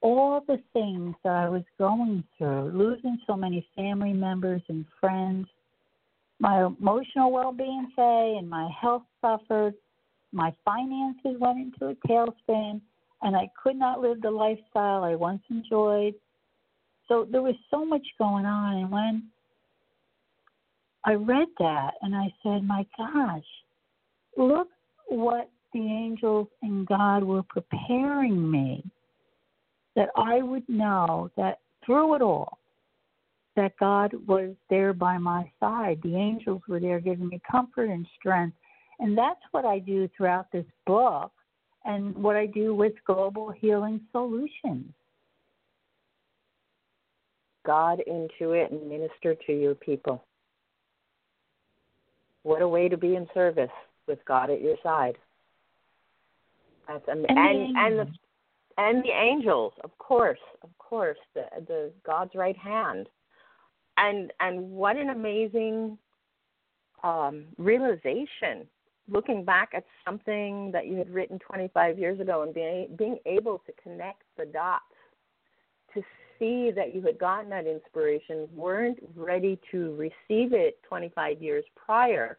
all 0.00 0.42
the 0.46 0.58
things 0.72 1.14
that 1.22 1.32
I 1.32 1.48
was 1.48 1.62
going 1.78 2.24
through, 2.36 2.72
losing 2.74 3.18
so 3.26 3.36
many 3.36 3.66
family 3.76 4.12
members 4.12 4.62
and 4.68 4.84
friends, 5.00 5.46
my 6.40 6.64
emotional 6.64 7.30
well 7.30 7.52
being, 7.52 7.92
Faye, 7.94 8.36
and 8.38 8.50
my 8.50 8.68
health 8.80 9.04
suffered, 9.20 9.74
my 10.32 10.52
finances 10.64 11.36
went 11.38 11.58
into 11.58 11.88
a 11.88 11.94
tailspin, 12.08 12.80
and 13.22 13.36
I 13.36 13.48
could 13.60 13.76
not 13.76 14.00
live 14.00 14.20
the 14.20 14.30
lifestyle 14.30 15.04
I 15.04 15.14
once 15.14 15.42
enjoyed. 15.50 16.14
So 17.08 17.26
there 17.30 17.42
was 17.42 17.54
so 17.70 17.84
much 17.84 18.06
going 18.18 18.44
on. 18.44 18.76
And 18.78 18.90
when 18.90 19.22
I 21.04 21.14
read 21.14 21.48
that 21.58 21.92
and 22.02 22.14
I 22.14 22.32
said, 22.42 22.64
my 22.64 22.86
gosh, 22.96 23.42
look 24.36 24.68
what 25.08 25.50
the 25.72 25.80
angels 25.80 26.48
and 26.62 26.86
God 26.86 27.22
were 27.22 27.42
preparing 27.42 28.50
me 28.50 28.84
that 29.94 30.08
I 30.16 30.42
would 30.42 30.68
know 30.68 31.30
that 31.36 31.60
through 31.84 32.16
it 32.16 32.22
all, 32.22 32.58
that 33.56 33.72
God 33.78 34.14
was 34.26 34.54
there 34.70 34.92
by 34.92 35.18
my 35.18 35.50
side. 35.60 36.00
The 36.02 36.16
angels 36.16 36.62
were 36.66 36.80
there 36.80 37.00
giving 37.00 37.28
me 37.28 37.40
comfort 37.48 37.90
and 37.90 38.06
strength. 38.18 38.56
And 38.98 39.16
that's 39.16 39.40
what 39.50 39.64
I 39.64 39.78
do 39.78 40.08
throughout 40.16 40.50
this 40.52 40.64
book 40.86 41.32
and 41.84 42.14
what 42.16 42.36
I 42.36 42.46
do 42.46 42.74
with 42.74 42.92
Global 43.06 43.50
Healing 43.50 44.00
Solutions. 44.12 44.92
God 47.64 48.00
into 48.06 48.52
it 48.52 48.70
and 48.72 48.88
minister 48.88 49.36
to 49.46 49.52
your 49.52 49.74
people. 49.74 50.24
What 52.42 52.62
a 52.62 52.68
way 52.68 52.88
to 52.88 52.96
be 52.96 53.14
in 53.14 53.28
service 53.32 53.70
with 54.08 54.18
God 54.24 54.50
at 54.50 54.60
your 54.60 54.76
side. 54.82 55.16
That's 56.88 57.04
and 57.06 57.24
and, 57.28 57.76
and 57.76 57.98
the 58.00 58.06
and 58.78 59.04
the 59.04 59.10
angels, 59.10 59.72
of 59.84 59.96
course, 59.98 60.40
of 60.62 60.70
course, 60.78 61.18
the 61.34 61.44
the 61.68 61.92
God's 62.04 62.34
right 62.34 62.56
hand, 62.56 63.08
and 63.96 64.32
and 64.40 64.70
what 64.72 64.96
an 64.96 65.10
amazing 65.10 65.96
um, 67.04 67.44
realization. 67.58 68.66
Looking 69.12 69.44
back 69.44 69.72
at 69.74 69.84
something 70.06 70.72
that 70.72 70.86
you 70.86 70.96
had 70.96 71.10
written 71.10 71.38
25 71.38 71.98
years 71.98 72.18
ago 72.18 72.42
and 72.42 72.54
being 72.54 72.88
being 72.96 73.18
able 73.26 73.58
to 73.66 73.72
connect 73.82 74.22
the 74.38 74.46
dots 74.46 74.84
to 75.92 76.02
see 76.38 76.70
that 76.74 76.94
you 76.94 77.02
had 77.02 77.18
gotten 77.18 77.50
that 77.50 77.66
inspiration, 77.66 78.48
weren't 78.54 78.98
ready 79.14 79.60
to 79.70 79.94
receive 79.96 80.52
it 80.54 80.82
25 80.88 81.42
years 81.42 81.64
prior, 81.76 82.38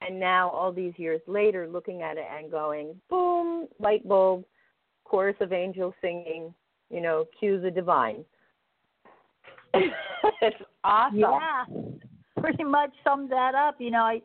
and 0.00 0.18
now 0.18 0.50
all 0.50 0.72
these 0.72 0.92
years 0.96 1.20
later, 1.28 1.68
looking 1.68 2.02
at 2.02 2.16
it 2.16 2.26
and 2.36 2.50
going, 2.50 3.00
boom, 3.08 3.68
light 3.78 4.06
bulb 4.06 4.44
chorus 5.04 5.36
of 5.40 5.52
angels 5.52 5.94
singing, 6.00 6.52
you 6.90 7.00
know, 7.00 7.26
cue 7.38 7.60
the 7.60 7.70
divine. 7.70 8.24
it's 9.74 10.56
awesome. 10.84 11.18
Yeah, 11.18 11.64
pretty 12.40 12.64
much 12.64 12.90
sums 13.04 13.30
that 13.30 13.54
up. 13.54 13.76
You 13.78 13.90
know, 13.92 14.02
I 14.02 14.20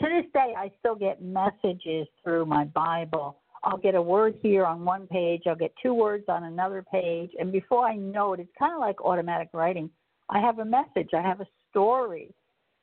to 0.00 0.08
this 0.08 0.30
day 0.32 0.54
I 0.56 0.70
still 0.78 0.94
get 0.94 1.22
messages 1.22 2.06
through 2.22 2.46
my 2.46 2.64
Bible. 2.64 3.38
I'll 3.64 3.78
get 3.78 3.94
a 3.94 4.02
word 4.02 4.36
here 4.42 4.64
on 4.64 4.84
one 4.84 5.06
page, 5.08 5.42
I'll 5.46 5.56
get 5.56 5.72
two 5.82 5.94
words 5.94 6.24
on 6.28 6.44
another 6.44 6.84
page, 6.90 7.30
and 7.38 7.50
before 7.50 7.84
I 7.84 7.96
know 7.96 8.32
it, 8.32 8.40
it's 8.40 8.50
kind 8.58 8.72
of 8.72 8.80
like 8.80 9.00
automatic 9.02 9.48
writing. 9.52 9.90
I 10.28 10.40
have 10.40 10.60
a 10.60 10.64
message, 10.64 11.10
I 11.14 11.20
have 11.20 11.40
a 11.40 11.46
story 11.70 12.32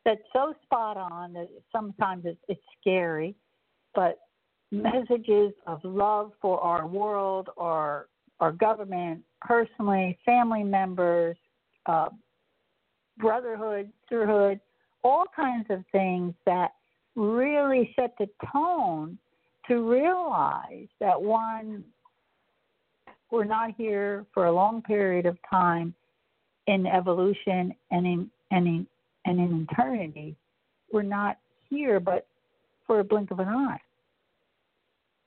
that's 0.04 0.22
so 0.34 0.54
spot 0.64 0.98
on 0.98 1.34
that 1.34 1.48
sometimes 1.72 2.26
it's, 2.26 2.40
it's 2.50 2.62
scary, 2.82 3.36
but 3.96 4.20
messages 4.72 5.54
of 5.68 5.80
love 5.84 6.32
for 6.42 6.60
our 6.60 6.88
world, 6.88 7.50
our 7.58 8.08
our 8.40 8.52
government, 8.52 9.22
personally, 9.40 10.18
family 10.26 10.64
members, 10.64 11.38
uh, 11.86 12.10
brotherhood, 13.18 13.90
sisterhood, 14.02 14.60
all 15.04 15.26
kinds 15.34 15.66
of 15.70 15.84
things 15.92 16.34
that 16.46 16.72
really 17.16 17.94
set 17.98 18.16
the 18.18 18.28
tone 18.52 19.18
to 19.68 19.90
realize 19.90 20.88
that 21.00 21.22
one, 21.22 21.84
we're 23.32 23.46
not 23.46 23.72
here 23.78 24.26
for 24.34 24.46
a 24.46 24.52
long 24.52 24.82
period 24.82 25.26
of 25.26 25.38
time 25.50 25.94
in 26.68 26.86
evolution 26.86 27.74
and 27.92 28.06
in 28.06 28.32
and 28.52 28.68
in 28.68 28.88
and 29.26 29.40
in 29.40 29.68
eternity. 29.72 30.36
We're 30.92 31.02
not 31.02 31.38
here 31.70 32.00
but 32.00 32.28
for 32.86 33.00
a 33.00 33.04
blink 33.04 33.32
of 33.32 33.40
an 33.40 33.48
eye. 33.48 33.80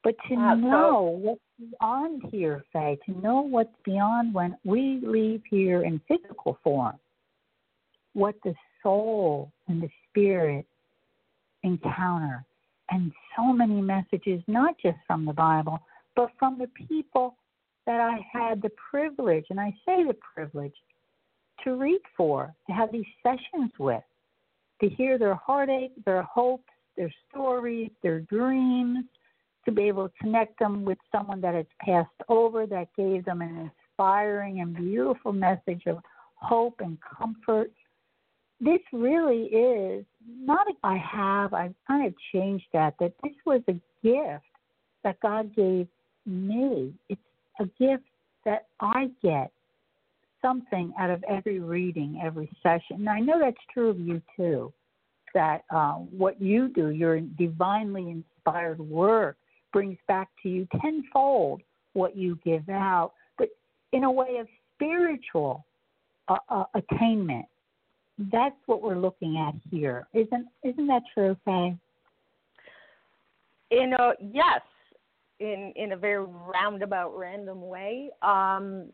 But 0.05 0.14
to 0.28 0.37
know 0.37 0.90
so, 0.93 1.00
what's 1.02 1.40
beyond 1.59 2.23
here, 2.31 2.62
Faye, 2.73 2.97
to 3.07 3.21
know 3.21 3.40
what's 3.40 3.75
beyond 3.85 4.33
when 4.33 4.57
we 4.64 5.00
leave 5.02 5.43
here 5.50 5.83
in 5.83 6.00
physical 6.07 6.59
form, 6.62 6.95
what 8.12 8.37
the 8.45 8.55
soul 8.85 9.50
and 9.66 9.83
the 9.83 9.88
spirit 10.09 10.64
encounter, 11.66 12.38
and 12.92 13.12
so 13.35 13.44
many 13.52 13.80
messages, 13.80 14.40
not 14.46 14.73
just 14.85 14.99
from 15.06 15.26
the 15.26 15.32
Bible, 15.32 15.78
but 16.14 16.30
from 16.38 16.52
the 16.58 16.70
people 16.88 17.37
that 17.87 18.00
I 18.00 18.16
had 18.32 18.62
the 18.62 18.73
privilege, 18.90 19.46
and 19.50 19.61
I 19.61 19.70
say 19.85 20.04
the 20.04 20.16
privilege, 20.35 20.78
to 21.62 21.75
read 21.75 22.00
for, 22.16 22.54
to 22.66 22.73
have 22.73 22.90
these 22.92 23.11
sessions 23.23 23.73
with. 23.78 24.02
to 24.80 24.88
hear 24.88 25.18
their 25.18 25.35
heartache, 25.35 25.92
their 26.04 26.23
hopes, 26.23 26.73
their 26.96 27.12
stories, 27.28 27.90
their 28.02 28.20
dreams, 28.20 29.04
to 29.64 29.73
be 29.73 29.82
able 29.82 30.08
to 30.08 30.14
connect 30.20 30.58
them 30.58 30.85
with 30.85 30.99
someone 31.11 31.40
that 31.40 31.54
has 31.54 31.66
passed 31.80 32.08
over 32.28 32.66
that 32.66 32.88
gave 32.96 33.25
them 33.25 33.42
an 33.42 33.70
inspiring 33.70 34.61
and 34.61 34.76
beautiful 34.76 35.32
message 35.32 35.82
of 35.87 35.99
hope 36.37 36.80
and 36.80 36.99
comfort. 37.00 37.70
This 38.61 38.80
really 38.92 39.44
is 39.44 40.04
not 40.28 40.66
if 40.68 40.76
I 40.83 40.97
have, 40.97 41.54
I've 41.54 41.75
kind 41.87 42.06
of 42.06 42.14
changed 42.33 42.66
that, 42.73 42.95
that 43.00 43.12
this 43.23 43.35
was 43.45 43.62
a 43.68 43.75
gift 44.02 44.45
that 45.04 45.21
God 45.21 45.54
gave 45.54 45.87
me. 46.25 46.92
It's 47.09 47.21
a 47.61 47.64
gift 47.78 48.04
that 48.45 48.66
I 48.80 49.11
get 49.23 49.50
something 50.42 50.92
out 50.99 51.11
of 51.11 51.25
every 51.28 51.61
reading, 51.61 52.21
every 52.25 52.50
session. 52.62 52.97
And 52.97 53.09
I 53.09 53.21
know 53.21 53.38
that's 53.40 53.56
true 53.73 53.90
of 53.90 53.99
you 53.99 54.21
too, 54.37 54.73
that 55.35 55.64
uh, 55.71 55.95
what 55.95 56.40
you 56.40 56.68
do, 56.68 56.90
your 56.90 57.21
divinely 57.21 58.11
inspired 58.11 58.78
work, 58.78 59.37
brings 59.73 59.99
back 60.09 60.28
to 60.42 60.49
you 60.49 60.66
tenfold 60.80 61.62
what 61.92 62.16
you 62.16 62.38
give 62.45 62.68
out, 62.68 63.12
but 63.38 63.49
in 63.92 64.04
a 64.04 64.11
way 64.11 64.37
of 64.40 64.47
spiritual 64.75 65.64
uh, 66.28 66.37
uh, 66.49 66.64
attainment. 66.75 67.47
That's 68.18 68.56
what 68.66 68.82
we're 68.82 68.99
looking 68.99 69.37
at 69.37 69.54
here. 69.70 70.06
Isn't 70.14 70.46
isn't 70.62 70.87
that 70.87 71.02
true, 71.12 71.37
Faye? 71.44 71.76
In 73.70 73.92
a 73.92 74.12
yes, 74.20 74.62
in 75.40 75.73
in 75.76 75.92
a 75.92 75.96
very 75.96 76.25
roundabout, 76.25 77.16
random 77.16 77.68
way. 77.68 78.11
Um, 78.23 78.87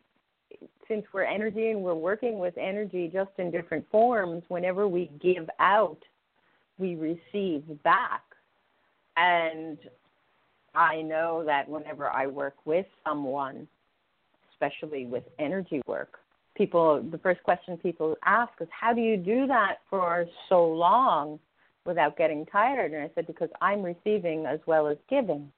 since 0.88 1.04
we're 1.14 1.24
energy 1.24 1.70
and 1.70 1.80
we're 1.82 1.94
working 1.94 2.38
with 2.38 2.56
energy 2.58 3.08
just 3.12 3.30
in 3.38 3.50
different 3.50 3.84
forms, 3.90 4.42
whenever 4.48 4.86
we 4.88 5.10
give 5.22 5.48
out, 5.58 5.98
we 6.78 6.96
receive 6.96 7.62
back. 7.82 8.22
And 9.16 9.78
I 10.74 11.02
know 11.02 11.44
that 11.46 11.68
whenever 11.68 12.08
I 12.08 12.26
work 12.26 12.54
with 12.64 12.86
someone, 13.06 13.68
especially 14.52 15.06
with 15.06 15.24
energy 15.38 15.80
work, 15.86 16.18
people 16.54 17.02
the 17.10 17.18
first 17.18 17.42
question 17.42 17.76
people 17.76 18.16
ask 18.24 18.52
is 18.60 18.68
how 18.70 18.92
do 18.92 19.00
you 19.00 19.16
do 19.16 19.46
that 19.46 19.76
for 19.88 20.26
so 20.48 20.66
long 20.66 21.38
without 21.84 22.16
getting 22.16 22.46
tired? 22.46 22.92
And 22.92 23.02
I 23.02 23.10
said 23.14 23.26
because 23.26 23.50
I'm 23.60 23.82
receiving 23.82 24.46
as 24.46 24.60
well 24.66 24.86
as 24.86 24.96
giving. 25.08 25.50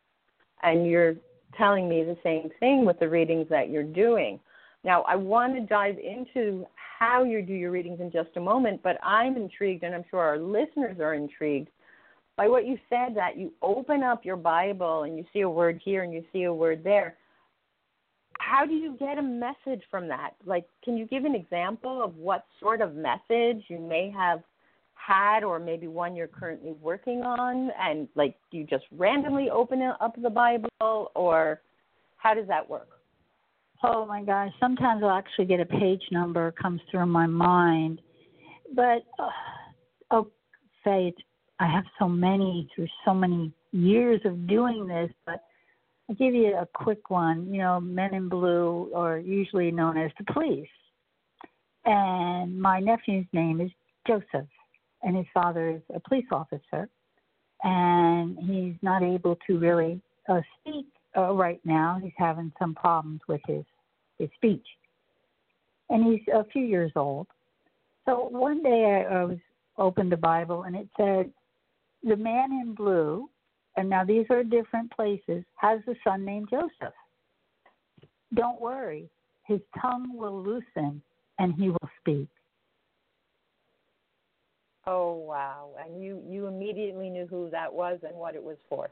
And 0.62 0.86
you're 0.86 1.14
telling 1.56 1.88
me 1.88 2.02
the 2.04 2.16
same 2.22 2.50
thing 2.60 2.84
with 2.84 2.98
the 2.98 3.08
readings 3.08 3.46
that 3.50 3.70
you're 3.70 3.82
doing. 3.82 4.40
Now, 4.84 5.02
I 5.02 5.16
want 5.16 5.54
to 5.54 5.60
dive 5.62 5.96
into 5.98 6.66
how 6.98 7.24
you 7.24 7.42
do 7.42 7.52
your 7.52 7.70
readings 7.70 8.00
in 8.00 8.10
just 8.10 8.30
a 8.36 8.40
moment, 8.40 8.80
but 8.82 8.98
I'm 9.02 9.36
intrigued, 9.36 9.82
and 9.82 9.94
I'm 9.94 10.04
sure 10.10 10.20
our 10.20 10.38
listeners 10.38 10.98
are 11.00 11.14
intrigued 11.14 11.68
by 12.36 12.48
what 12.48 12.66
you 12.66 12.78
said 12.88 13.14
that 13.14 13.36
you 13.36 13.52
open 13.62 14.02
up 14.02 14.24
your 14.24 14.36
Bible 14.36 15.04
and 15.04 15.16
you 15.16 15.24
see 15.32 15.40
a 15.40 15.48
word 15.48 15.80
here 15.84 16.02
and 16.02 16.12
you 16.12 16.24
see 16.32 16.44
a 16.44 16.52
word 16.52 16.82
there. 16.82 17.16
How 18.50 18.66
do 18.66 18.74
you 18.74 18.96
get 18.98 19.18
a 19.18 19.22
message 19.22 19.82
from 19.90 20.06
that? 20.08 20.34
Like, 20.44 20.66
can 20.84 20.96
you 20.96 21.06
give 21.06 21.24
an 21.24 21.34
example 21.34 22.02
of 22.02 22.16
what 22.16 22.44
sort 22.60 22.80
of 22.80 22.94
message 22.94 23.64
you 23.68 23.78
may 23.78 24.12
have 24.14 24.42
had, 24.94 25.44
or 25.44 25.58
maybe 25.58 25.86
one 25.86 26.14
you're 26.14 26.26
currently 26.26 26.72
working 26.80 27.22
on? 27.22 27.70
And, 27.80 28.06
like, 28.14 28.36
do 28.50 28.58
you 28.58 28.64
just 28.64 28.84
randomly 28.96 29.48
open 29.50 29.82
up 29.82 30.14
the 30.20 30.30
Bible, 30.30 31.10
or 31.14 31.62
how 32.16 32.34
does 32.34 32.46
that 32.48 32.68
work? 32.68 32.88
Oh 33.82 34.04
my 34.06 34.22
gosh, 34.22 34.50
sometimes 34.60 35.02
I'll 35.02 35.10
actually 35.10 35.46
get 35.46 35.60
a 35.60 35.66
page 35.66 36.02
number 36.10 36.52
comes 36.52 36.80
through 36.90 37.06
my 37.06 37.26
mind. 37.26 38.00
But, 38.74 39.04
uh, 39.18 39.30
oh, 40.10 40.28
say 40.84 41.08
it's 41.08 41.22
I 41.60 41.66
have 41.70 41.84
so 41.98 42.08
many 42.08 42.68
through 42.74 42.88
so 43.04 43.14
many 43.14 43.52
years 43.72 44.20
of 44.24 44.46
doing 44.46 44.86
this, 44.86 45.10
but 45.24 45.44
I'll 46.08 46.16
give 46.16 46.34
you 46.34 46.54
a 46.56 46.66
quick 46.66 47.10
one. 47.10 47.52
You 47.52 47.60
know, 47.60 47.80
Men 47.80 48.14
in 48.14 48.28
Blue 48.28 48.90
are 48.94 49.18
usually 49.18 49.70
known 49.70 49.96
as 49.96 50.10
the 50.18 50.32
police. 50.32 50.68
And 51.84 52.60
my 52.60 52.80
nephew's 52.80 53.26
name 53.32 53.60
is 53.60 53.70
Joseph, 54.06 54.48
and 55.02 55.16
his 55.16 55.26
father 55.34 55.70
is 55.70 55.82
a 55.94 56.00
police 56.00 56.26
officer. 56.30 56.88
And 57.62 58.38
he's 58.38 58.74
not 58.82 59.02
able 59.02 59.38
to 59.46 59.58
really 59.58 60.00
uh, 60.28 60.40
speak 60.60 60.86
uh, 61.16 61.32
right 61.32 61.60
now. 61.64 61.98
He's 62.02 62.12
having 62.16 62.52
some 62.58 62.74
problems 62.74 63.20
with 63.28 63.40
his, 63.46 63.64
his 64.18 64.28
speech. 64.36 64.66
And 65.88 66.04
he's 66.04 66.20
a 66.34 66.44
few 66.44 66.64
years 66.64 66.92
old. 66.96 67.26
So 68.06 68.28
one 68.30 68.62
day 68.62 69.06
I, 69.08 69.14
I 69.14 69.24
was 69.24 69.38
opened 69.78 70.12
the 70.12 70.16
Bible 70.16 70.64
and 70.64 70.76
it 70.76 70.88
said, 70.96 71.30
the 72.02 72.16
man 72.16 72.52
in 72.52 72.74
blue, 72.74 73.30
and 73.76 73.88
now 73.88 74.04
these 74.04 74.26
are 74.30 74.42
different 74.44 74.90
places, 74.92 75.44
has 75.56 75.80
a 75.88 75.94
son 76.04 76.24
named 76.24 76.48
Joseph. 76.50 76.94
Don't 78.34 78.60
worry, 78.60 79.08
his 79.46 79.60
tongue 79.80 80.16
will 80.16 80.42
loosen 80.42 81.02
and 81.38 81.54
he 81.54 81.70
will 81.70 81.90
speak. 82.00 82.28
Oh 84.86 85.14
wow! 85.14 85.70
And 85.82 86.02
you 86.02 86.22
you 86.28 86.46
immediately 86.46 87.08
knew 87.08 87.26
who 87.26 87.48
that 87.50 87.72
was 87.72 87.98
and 88.06 88.14
what 88.16 88.34
it 88.34 88.42
was 88.42 88.58
for. 88.68 88.90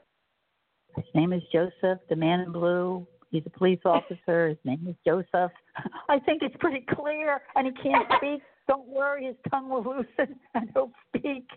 His 0.95 1.05
name 1.13 1.33
is 1.33 1.41
Joseph, 1.51 1.99
the 2.09 2.15
man 2.15 2.39
in 2.41 2.51
blue. 2.51 3.05
He's 3.29 3.43
a 3.45 3.49
police 3.49 3.79
officer. 3.85 4.49
His 4.49 4.57
name 4.63 4.85
is 4.87 4.95
Joseph. 5.05 5.51
I 6.09 6.19
think 6.19 6.41
it's 6.41 6.55
pretty 6.59 6.85
clear, 6.95 7.41
and 7.55 7.67
he 7.67 7.73
can't 7.83 8.07
speak. 8.17 8.41
Don't 8.67 8.87
worry, 8.87 9.25
his 9.25 9.35
tongue 9.49 9.69
will 9.69 9.83
loosen 10.17 10.35
and 10.53 10.69
he'll 10.73 10.91
speak. 11.09 11.47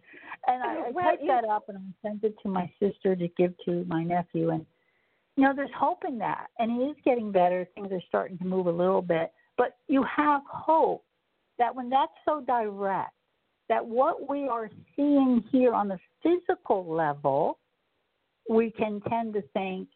And 0.47 0.63
I, 0.63 0.89
I 0.89 0.91
well, 0.93 1.05
typed 1.05 1.23
you... 1.23 1.29
that 1.29 1.45
up 1.45 1.69
and 1.69 1.79
I 1.79 2.09
sent 2.09 2.25
it 2.25 2.35
to 2.43 2.49
my 2.49 2.71
sister 2.81 3.15
to 3.17 3.29
give 3.37 3.55
to 3.65 3.85
my 3.89 4.03
nephew. 4.03 4.51
And 4.51 4.67
you 5.37 5.45
know, 5.45 5.53
there's 5.55 5.71
hope 5.77 6.03
in 6.09 6.19
that, 6.19 6.47
and 6.59 6.71
he 6.71 6.79
is 6.79 6.97
getting 7.05 7.31
better. 7.31 7.69
Things 7.75 7.93
are 7.93 8.01
starting 8.09 8.39
to 8.39 8.45
move 8.45 8.67
a 8.67 8.71
little 8.71 9.03
bit, 9.03 9.33
but 9.59 9.77
you 9.87 10.03
have 10.05 10.41
hope 10.51 11.05
that 11.59 11.75
when 11.75 11.91
that's 11.91 12.13
so 12.25 12.43
direct, 12.47 13.13
that 13.69 13.85
what 13.85 14.29
we 14.31 14.49
are 14.49 14.71
seeing 14.95 15.45
here 15.51 15.75
on 15.75 15.89
the 15.89 15.99
physical 16.23 16.91
level, 16.91 17.59
we 18.49 18.71
can 18.71 19.01
tend 19.09 19.35
to 19.35 19.43
think, 19.53 19.89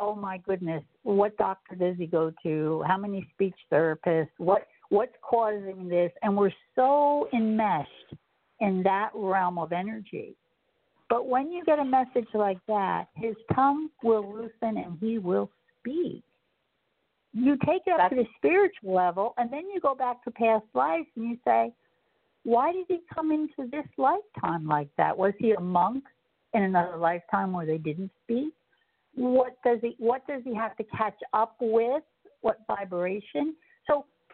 oh 0.00 0.14
my 0.14 0.38
goodness, 0.38 0.82
what 1.02 1.36
doctor 1.36 1.74
does 1.74 1.96
he 1.98 2.06
go 2.06 2.32
to? 2.42 2.82
How 2.86 2.96
many 2.96 3.26
speech 3.34 3.54
therapists? 3.70 4.30
What 4.38 4.66
what's 4.92 5.16
causing 5.22 5.88
this 5.88 6.12
and 6.20 6.36
we're 6.36 6.52
so 6.76 7.26
enmeshed 7.32 7.88
in 8.60 8.82
that 8.82 9.08
realm 9.14 9.58
of 9.58 9.72
energy. 9.72 10.36
But 11.08 11.26
when 11.26 11.50
you 11.50 11.64
get 11.64 11.78
a 11.78 11.84
message 11.84 12.28
like 12.34 12.58
that 12.68 13.06
his 13.14 13.34
tongue 13.54 13.88
will 14.02 14.30
loosen 14.30 14.76
and 14.76 14.98
he 15.00 15.16
will 15.16 15.50
speak. 15.78 16.22
You 17.32 17.56
take 17.64 17.82
it 17.86 17.92
up 17.92 18.10
That's, 18.10 18.10
to 18.10 18.16
the 18.16 18.28
spiritual 18.36 18.94
level 18.94 19.32
and 19.38 19.50
then 19.50 19.62
you 19.72 19.80
go 19.80 19.94
back 19.94 20.22
to 20.24 20.30
past 20.30 20.66
lives 20.74 21.06
and 21.16 21.30
you 21.30 21.38
say 21.42 21.72
why 22.44 22.72
did 22.72 22.84
he 22.88 22.98
come 23.14 23.32
into 23.32 23.70
this 23.70 23.86
lifetime 23.96 24.66
like 24.66 24.88
that? 24.98 25.16
Was 25.16 25.32
he 25.38 25.52
a 25.52 25.60
monk 25.60 26.04
in 26.52 26.64
another 26.64 26.98
lifetime 26.98 27.54
where 27.54 27.64
they 27.64 27.78
didn't 27.78 28.10
speak? 28.24 28.52
What 29.14 29.56
does 29.64 29.78
he 29.80 29.96
what 29.98 30.26
does 30.26 30.42
he 30.44 30.54
have 30.54 30.76
to 30.76 30.84
catch 30.84 31.18
up 31.32 31.56
with? 31.62 32.02
What 32.42 32.58
vibration 32.66 33.54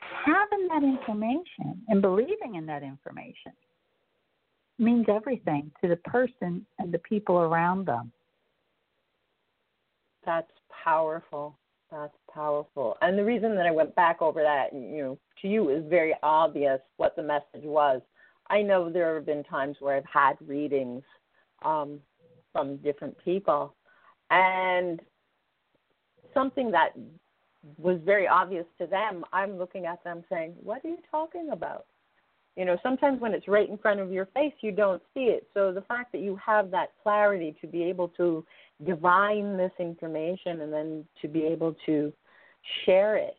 having 0.00 0.68
that 0.68 0.82
information 0.82 1.82
and 1.88 2.02
believing 2.02 2.56
in 2.56 2.66
that 2.66 2.82
information 2.82 3.52
means 4.78 5.06
everything 5.08 5.70
to 5.82 5.88
the 5.88 5.96
person 5.96 6.64
and 6.78 6.92
the 6.92 6.98
people 6.98 7.38
around 7.38 7.86
them. 7.86 8.12
That's 10.24 10.50
powerful. 10.84 11.58
That's 11.90 12.14
powerful. 12.32 12.96
And 13.00 13.18
the 13.18 13.24
reason 13.24 13.54
that 13.56 13.66
I 13.66 13.70
went 13.70 13.94
back 13.94 14.20
over 14.20 14.42
that, 14.42 14.72
you 14.72 15.02
know, 15.02 15.18
to 15.42 15.48
you 15.48 15.70
is 15.70 15.84
very 15.88 16.14
obvious 16.22 16.80
what 16.98 17.16
the 17.16 17.22
message 17.22 17.64
was. 17.64 18.00
I 18.50 18.62
know 18.62 18.90
there 18.90 19.14
have 19.14 19.26
been 19.26 19.44
times 19.44 19.76
where 19.80 19.96
I've 19.96 20.04
had 20.04 20.36
readings 20.46 21.02
um, 21.64 22.00
from 22.52 22.76
different 22.78 23.16
people, 23.24 23.74
and 24.30 25.00
something 26.34 26.70
that 26.70 26.90
was 27.76 27.98
very 28.04 28.26
obvious 28.26 28.66
to 28.78 28.86
them, 28.86 29.24
I'm 29.32 29.58
looking 29.58 29.86
at 29.86 30.02
them 30.04 30.24
saying, 30.30 30.54
What 30.62 30.84
are 30.84 30.88
you 30.88 30.98
talking 31.10 31.50
about? 31.52 31.86
You 32.56 32.64
know, 32.64 32.76
sometimes 32.82 33.20
when 33.20 33.34
it's 33.34 33.46
right 33.46 33.68
in 33.68 33.78
front 33.78 34.00
of 34.00 34.10
your 34.10 34.26
face, 34.26 34.52
you 34.62 34.72
don't 34.72 35.02
see 35.14 35.26
it. 35.26 35.46
So 35.54 35.72
the 35.72 35.82
fact 35.82 36.10
that 36.12 36.22
you 36.22 36.36
have 36.44 36.72
that 36.72 36.88
clarity 37.02 37.56
to 37.60 37.68
be 37.68 37.84
able 37.84 38.08
to 38.16 38.44
divine 38.84 39.56
this 39.56 39.70
information 39.78 40.62
and 40.62 40.72
then 40.72 41.04
to 41.22 41.28
be 41.28 41.44
able 41.44 41.76
to 41.86 42.12
share 42.84 43.16
it 43.16 43.36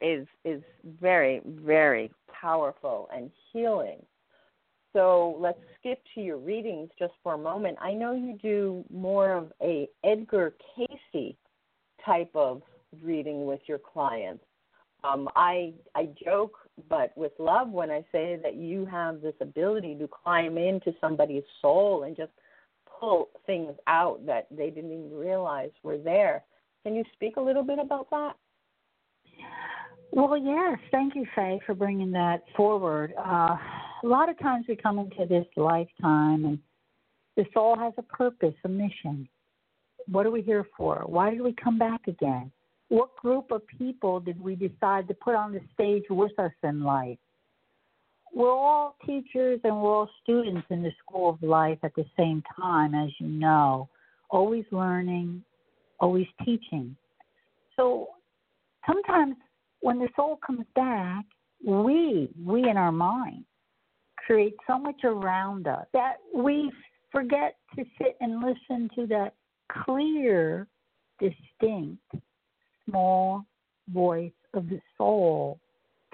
is 0.00 0.26
is 0.44 0.62
very 1.00 1.40
very 1.44 2.10
powerful 2.40 3.08
and 3.14 3.30
healing. 3.52 3.98
So 4.92 5.36
let's 5.38 5.58
skip 5.78 6.02
to 6.14 6.20
your 6.20 6.36
readings 6.36 6.90
just 6.98 7.14
for 7.22 7.34
a 7.34 7.38
moment. 7.38 7.78
I 7.80 7.94
know 7.94 8.12
you 8.12 8.38
do 8.42 8.84
more 8.92 9.32
of 9.32 9.52
a 9.62 9.88
Edgar 10.04 10.54
Cayce 10.76 11.34
type 12.04 12.30
of 12.34 12.62
reading 13.02 13.46
with 13.46 13.60
your 13.66 13.78
clients. 13.78 14.44
Um, 15.04 15.28
I 15.34 15.72
I 15.94 16.08
joke, 16.24 16.56
but 16.88 17.16
with 17.16 17.32
love 17.38 17.70
when 17.70 17.90
I 17.90 18.04
say 18.12 18.38
that 18.42 18.54
you 18.54 18.86
have 18.86 19.20
this 19.20 19.34
ability 19.40 19.96
to 19.96 20.08
climb 20.08 20.58
into 20.58 20.94
somebody's 21.00 21.42
soul 21.60 22.04
and 22.04 22.16
just 22.16 22.32
pull 23.00 23.30
things 23.46 23.72
out 23.88 24.24
that 24.26 24.46
they 24.50 24.70
didn't 24.70 24.92
even 24.92 25.12
realize 25.12 25.70
were 25.82 25.98
there. 25.98 26.44
Can 26.84 26.94
you 26.94 27.04
speak 27.14 27.36
a 27.36 27.40
little 27.40 27.64
bit 27.64 27.78
about 27.78 28.10
that? 28.10 28.34
Well, 30.12 30.36
yes. 30.36 30.78
Thank 30.90 31.14
you, 31.14 31.24
Faye, 31.34 31.60
for 31.64 31.74
bringing 31.74 32.12
that 32.12 32.42
forward. 32.56 33.14
Uh, 33.18 33.56
a 34.02 34.06
lot 34.06 34.28
of 34.28 34.38
times 34.38 34.66
we 34.68 34.76
come 34.76 34.98
into 34.98 35.26
this 35.26 35.46
lifetime 35.56 36.44
and 36.44 36.58
the 37.36 37.44
soul 37.54 37.76
has 37.76 37.94
a 37.96 38.02
purpose, 38.02 38.54
a 38.64 38.68
mission. 38.68 39.28
What 40.08 40.26
are 40.26 40.30
we 40.30 40.42
here 40.42 40.66
for? 40.76 41.02
Why 41.06 41.30
did 41.30 41.40
we 41.40 41.54
come 41.54 41.78
back 41.78 42.06
again? 42.08 42.52
What 42.92 43.16
group 43.16 43.50
of 43.50 43.62
people 43.78 44.20
did 44.20 44.38
we 44.38 44.54
decide 44.54 45.08
to 45.08 45.14
put 45.14 45.34
on 45.34 45.50
the 45.50 45.62
stage 45.72 46.04
with 46.10 46.38
us 46.38 46.52
in 46.62 46.82
life? 46.82 47.16
We're 48.34 48.52
all 48.52 48.96
teachers 49.06 49.60
and 49.64 49.80
we're 49.80 49.96
all 49.96 50.10
students 50.22 50.66
in 50.68 50.82
the 50.82 50.90
school 51.02 51.30
of 51.30 51.42
life 51.42 51.78
at 51.84 51.94
the 51.94 52.04
same 52.18 52.42
time, 52.54 52.94
as 52.94 53.08
you 53.18 53.28
know, 53.28 53.88
always 54.28 54.66
learning, 54.72 55.42
always 56.00 56.26
teaching. 56.44 56.94
So 57.76 58.08
sometimes 58.86 59.36
when 59.80 59.98
the 59.98 60.08
soul 60.14 60.38
comes 60.46 60.66
back, 60.76 61.24
we, 61.64 62.28
we 62.44 62.68
in 62.68 62.76
our 62.76 62.92
mind, 62.92 63.46
create 64.18 64.56
so 64.66 64.78
much 64.78 65.00
around 65.04 65.66
us 65.66 65.86
that 65.94 66.16
we 66.34 66.70
forget 67.10 67.56
to 67.74 67.86
sit 67.96 68.18
and 68.20 68.42
listen 68.42 68.90
to 68.96 69.06
that 69.06 69.32
clear, 69.82 70.66
distinct, 71.18 72.02
small 72.92 73.44
voice 73.92 74.32
of 74.54 74.68
the 74.68 74.80
soul 74.96 75.58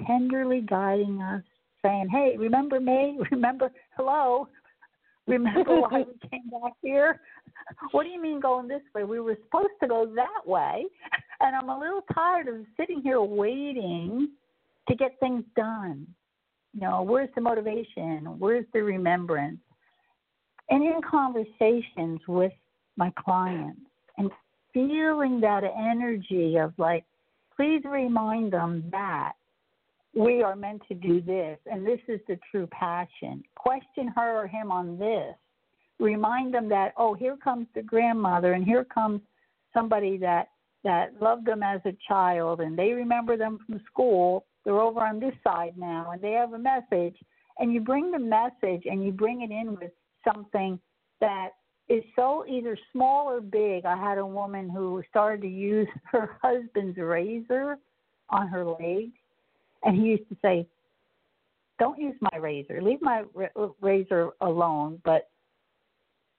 tenderly 0.07 0.61
guiding 0.61 1.21
us, 1.21 1.43
saying, 1.83 2.09
Hey, 2.11 2.37
remember 2.39 2.81
me? 2.81 3.19
Remember, 3.31 3.71
hello? 3.97 4.49
Remember 5.27 5.81
why 5.81 5.99
we 5.99 6.29
came 6.31 6.49
back 6.51 6.73
here? 6.83 7.21
What 7.91 8.05
do 8.05 8.11
you 8.11 8.21
mean 8.21 8.41
going 8.41 8.69
this 8.69 8.81
way? 8.95 9.05
We 9.05 9.21
were 9.21 9.37
supposed 9.45 9.75
to 9.83 9.89
go 9.89 10.11
that 10.15 10.47
way. 10.47 10.85
And 11.41 11.55
I'm 11.55 11.69
a 11.69 11.79
little 11.79 12.01
tired 12.13 12.49
of 12.49 12.57
sitting 12.77 13.01
here 13.01 13.23
waiting 13.23 14.31
to 14.89 14.97
get 14.97 15.21
things 15.21 15.45
done. 15.55 16.05
You 16.75 16.81
know, 16.81 17.03
where's 17.03 17.29
the 17.37 17.41
motivation? 17.41 18.25
Where's 18.41 18.67
the 18.75 18.83
remembrance? 18.83 19.61
And 20.69 20.83
in 20.83 21.01
conversations 21.09 22.19
with 22.27 22.51
my 22.97 23.13
clients 23.17 23.83
and 24.17 24.33
feeling 24.87 25.41
that 25.41 25.65
energy 25.65 26.57
of 26.57 26.73
like, 26.79 27.05
please 27.57 27.83
remind 27.85 28.53
them 28.53 28.85
that 28.93 29.33
we 30.15 30.43
are 30.43 30.55
meant 30.55 30.83
to 30.89 30.95
do 30.95 31.21
this 31.21 31.59
and 31.67 31.85
this 31.85 31.99
is 32.07 32.21
the 32.29 32.39
true 32.51 32.69
passion. 32.69 33.43
Question 33.57 34.09
her 34.15 34.45
or 34.45 34.47
him 34.47 34.71
on 34.71 34.99
this. 34.99 35.35
Remind 35.99 36.55
them 36.55 36.69
that, 36.69 36.93
oh, 36.97 37.15
here 37.15 37.37
comes 37.37 37.67
the 37.75 37.83
grandmother 37.83 38.53
and 38.53 38.65
here 38.65 38.85
comes 38.85 39.21
somebody 39.75 40.17
that 40.19 40.49
that 40.85 41.21
loved 41.21 41.45
them 41.45 41.63
as 41.63 41.81
a 41.87 41.97
child 42.07 42.61
and 42.61 42.79
they 42.79 42.93
remember 42.93 43.37
them 43.37 43.59
from 43.67 43.81
school. 43.91 44.45
They're 44.65 44.81
over 44.81 45.01
on 45.01 45.19
this 45.19 45.35
side 45.43 45.75
now 45.77 46.13
and 46.13 46.23
they 46.23 46.33
have 46.33 46.53
a 46.53 46.59
message 46.59 47.17
and 47.59 47.73
you 47.73 47.81
bring 47.81 48.13
the 48.13 48.19
message 48.19 48.85
and 48.87 49.05
you 49.05 49.11
bring 49.11 49.43
it 49.43 49.51
in 49.51 49.73
with 49.73 49.91
something 50.25 50.79
that 51.21 51.51
is 51.89 52.05
so 52.15 52.45
either 52.47 52.77
small 52.93 53.29
or 53.29 53.41
big. 53.41 53.85
I 53.85 53.97
had 53.97 54.19
a 54.19 54.27
woman 54.27 54.69
who 54.69 55.03
started 55.09 55.43
to 55.43 55.49
use 55.49 55.89
her 56.05 56.39
husband's 56.43 56.99
razor 56.99 57.79
on 58.31 58.49
her 58.49 58.65
legs, 58.65 59.13
and 59.85 59.97
he 59.97 60.09
used 60.09 60.29
to 60.29 60.37
say, 60.43 60.67
"Don't 61.79 61.99
use 61.99 62.17
my 62.21 62.39
razor. 62.39 62.81
Leave 62.83 63.01
my 63.01 63.25
razor 63.81 64.31
alone." 64.41 65.01
But 65.05 65.31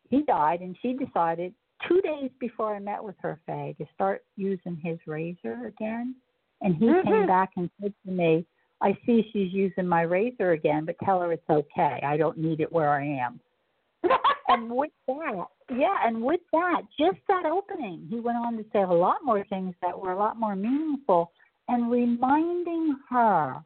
he 0.10 0.22
died, 0.24 0.62
and 0.62 0.78
she 0.82 0.94
decided 0.94 1.54
two 1.88 2.02
days 2.02 2.30
before 2.40 2.76
I 2.76 2.80
met 2.80 3.04
with 3.04 3.16
her, 3.22 3.40
Faye, 3.46 3.76
to 3.80 3.86
start 3.96 4.24
using 4.36 4.76
his 4.76 5.00
razor 5.08 5.68
again. 5.68 6.16
And 6.62 6.76
he 6.76 6.86
mm-hmm. 6.86 7.08
came 7.08 7.26
back 7.26 7.52
and 7.56 7.70
said 7.82 7.94
to 8.06 8.12
me, 8.12 8.46
I 8.82 8.98
see 9.06 9.30
she's 9.32 9.54
using 9.54 9.88
my 9.88 10.02
razor 10.02 10.52
again, 10.52 10.84
but 10.84 10.98
tell 11.04 11.22
her 11.22 11.32
it's 11.32 11.50
okay. 11.50 12.02
I 12.06 12.18
don't 12.18 12.38
need 12.38 12.60
it 12.60 12.72
where 12.72 12.90
I 12.90 13.06
am 13.06 13.40
and 14.50 14.72
with 14.72 14.90
that, 15.08 15.46
yeah, 15.70 15.96
and 16.04 16.24
with 16.24 16.40
that, 16.52 16.82
just 17.00 17.20
that 17.28 17.46
opening, 17.46 18.08
he 18.10 18.20
went 18.20 18.40
on 18.40 18.58
to 18.58 18.66
say 18.74 18.82
a 18.82 18.88
lot 18.88 19.18
more 19.24 19.46
things 19.46 19.76
that 19.84 19.98
were 19.98 20.12
a 20.12 20.18
lot 20.18 20.40
more 20.40 20.56
meaningful 20.56 21.32
and 21.68 21.92
reminding 21.92 22.96
her 23.12 23.64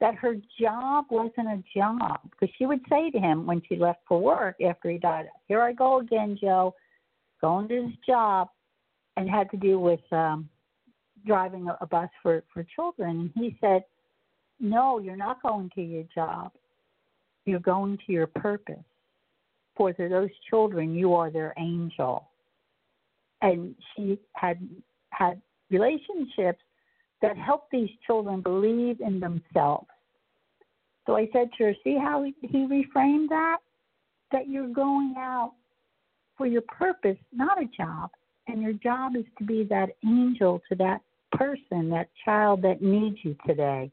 that 0.00 0.14
her 0.14 0.36
job 0.58 1.04
wasn't 1.10 1.48
a 1.48 1.62
job. 1.74 2.18
Because 2.30 2.54
she 2.56 2.64
would 2.64 2.80
say 2.88 3.10
to 3.10 3.18
him 3.18 3.44
when 3.44 3.60
she 3.68 3.76
left 3.76 4.00
for 4.08 4.18
work 4.18 4.56
after 4.66 4.90
he 4.90 4.96
died, 4.96 5.26
Here 5.48 5.60
I 5.60 5.74
go 5.74 6.00
again, 6.00 6.38
Joe, 6.40 6.74
going 7.42 7.68
to 7.68 7.84
his 7.84 7.94
job, 8.06 8.48
and 9.18 9.28
had 9.28 9.50
to 9.50 9.58
do 9.58 9.78
with 9.78 10.00
um, 10.12 10.48
driving 11.26 11.68
a, 11.68 11.76
a 11.82 11.86
bus 11.86 12.08
for, 12.22 12.42
for 12.54 12.66
children. 12.74 13.30
And 13.34 13.44
he 13.44 13.58
said, 13.60 13.84
No, 14.60 14.98
you're 14.98 15.14
not 15.14 15.42
going 15.42 15.70
to 15.74 15.82
your 15.82 16.04
job, 16.14 16.52
you're 17.44 17.60
going 17.60 17.98
to 18.06 18.12
your 18.12 18.28
purpose 18.28 18.82
for 19.76 19.92
those 19.92 20.30
children, 20.48 20.94
you 20.94 21.14
are 21.14 21.30
their 21.30 21.52
angel. 21.58 22.28
And 23.42 23.74
she 23.94 24.18
had 24.34 24.58
had 25.10 25.40
relationships 25.70 26.60
that 27.22 27.36
helped 27.36 27.70
these 27.70 27.90
children 28.06 28.40
believe 28.40 29.00
in 29.00 29.20
themselves. 29.20 29.88
So 31.06 31.16
I 31.16 31.28
said 31.32 31.50
to 31.58 31.64
her, 31.64 31.74
See 31.84 31.96
how 31.96 32.24
he 32.24 32.56
reframed 32.56 33.28
that? 33.28 33.58
That 34.32 34.48
you're 34.48 34.68
going 34.68 35.14
out 35.16 35.52
for 36.36 36.46
your 36.46 36.62
purpose, 36.62 37.16
not 37.32 37.62
a 37.62 37.66
job. 37.76 38.10
And 38.48 38.62
your 38.62 38.74
job 38.74 39.16
is 39.16 39.24
to 39.38 39.44
be 39.44 39.64
that 39.64 39.90
angel 40.04 40.62
to 40.68 40.76
that 40.76 41.00
person, 41.32 41.90
that 41.90 42.08
child 42.24 42.62
that 42.62 42.82
needs 42.82 43.18
you 43.22 43.36
today. 43.46 43.90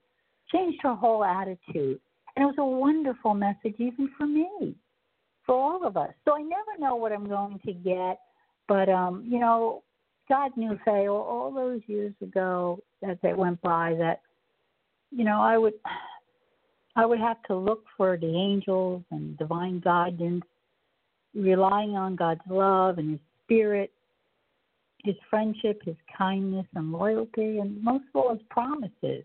Changed 0.52 0.80
her 0.84 0.94
whole 0.94 1.24
attitude. 1.24 2.00
And 2.36 2.44
it 2.44 2.46
was 2.46 2.56
a 2.58 2.66
wonderful 2.66 3.34
message, 3.34 3.76
even 3.78 4.10
for 4.18 4.26
me 4.26 4.76
for 5.46 5.56
all 5.56 5.86
of 5.86 5.98
us. 5.98 6.14
So 6.26 6.36
I 6.36 6.42
never 6.42 6.80
know 6.80 6.96
what 6.96 7.12
I'm 7.12 7.28
going 7.28 7.60
to 7.66 7.74
get, 7.74 8.20
but 8.68 8.90
um, 8.90 9.26
you 9.28 9.40
know, 9.40 9.84
God 10.30 10.52
knew 10.56 10.80
Faye 10.86 11.08
all, 11.08 11.22
all 11.22 11.54
those 11.54 11.82
years 11.88 12.14
ago 12.22 12.80
as 13.08 13.18
they 13.22 13.34
went 13.34 13.62
by 13.62 13.96
that, 14.00 14.22
you 15.12 15.24
know, 15.24 15.42
I 15.42 15.58
would 15.58 15.74
I 16.96 17.06
would 17.06 17.20
have 17.20 17.42
to 17.48 17.56
look 17.56 17.86
for 17.98 18.18
the 18.18 18.28
angels 18.28 19.02
and 19.10 19.36
divine 19.40 19.80
guidance, 19.80 20.44
relying 21.34 21.96
on 21.96 22.16
God's 22.16 22.42
love 22.48 23.00
and 23.00 23.12
His 23.12 23.20
Spirit, 23.44 23.92
His 25.04 25.16
friendship, 25.28 25.82
His 25.84 25.96
kindness 26.16 26.68
and 26.76 26.92
loyalty, 26.92 27.58
and 27.58 27.84
most 27.84 28.04
of 28.14 28.22
all 28.22 28.34
His 28.34 28.44
promises 28.52 29.24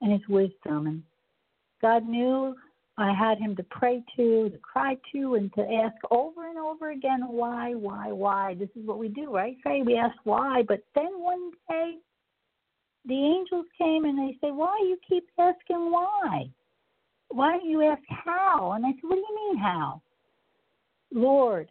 and 0.00 0.12
His 0.12 0.26
wisdom. 0.30 0.86
And 0.86 1.02
God 1.82 2.08
knew 2.08 2.56
I 2.98 3.12
had 3.14 3.38
him 3.38 3.56
to 3.56 3.62
pray 3.64 4.04
to, 4.16 4.50
to 4.50 4.58
cry 4.58 4.96
to, 5.12 5.34
and 5.34 5.52
to 5.54 5.62
ask 5.62 5.96
over 6.10 6.48
and 6.48 6.58
over 6.58 6.90
again, 6.90 7.22
why, 7.26 7.74
why, 7.74 8.12
why? 8.12 8.54
This 8.54 8.68
is 8.76 8.86
what 8.86 8.98
we 8.98 9.08
do, 9.08 9.34
right, 9.34 9.56
Faye? 9.64 9.82
We 9.82 9.96
ask 9.96 10.16
why, 10.24 10.62
but 10.68 10.84
then 10.94 11.10
one 11.16 11.52
day 11.70 11.96
the 13.06 13.14
angels 13.14 13.66
came 13.78 14.04
and 14.04 14.18
they 14.18 14.36
said, 14.40 14.54
why 14.54 14.78
you 14.82 14.98
keep 15.08 15.26
asking 15.38 15.90
why? 15.90 16.50
Why 17.28 17.52
don't 17.52 17.68
you 17.68 17.82
ask 17.82 18.02
how? 18.08 18.72
And 18.72 18.84
I 18.84 18.90
said, 18.90 19.00
what 19.02 19.14
do 19.16 19.20
you 19.20 19.48
mean 19.48 19.56
how? 19.56 20.02
Lord, 21.10 21.68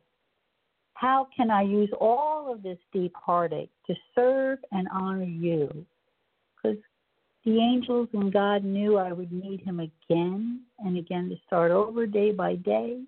how 0.95 1.27
can 1.35 1.51
I 1.51 1.61
use 1.61 1.89
all 1.99 2.51
of 2.51 2.63
this 2.63 2.77
deep 2.91 3.13
heartache 3.15 3.71
to 3.87 3.95
serve 4.15 4.59
and 4.71 4.87
honor 4.91 5.23
you? 5.23 5.85
Because 6.55 6.77
the 7.45 7.57
angels 7.59 8.07
and 8.13 8.31
God 8.31 8.63
knew 8.63 8.97
I 8.97 9.11
would 9.11 9.31
need 9.31 9.61
him 9.61 9.79
again 9.79 10.61
and 10.79 10.97
again 10.97 11.29
to 11.29 11.35
start 11.47 11.71
over 11.71 12.05
day 12.05 12.31
by 12.31 12.55
day. 12.55 13.01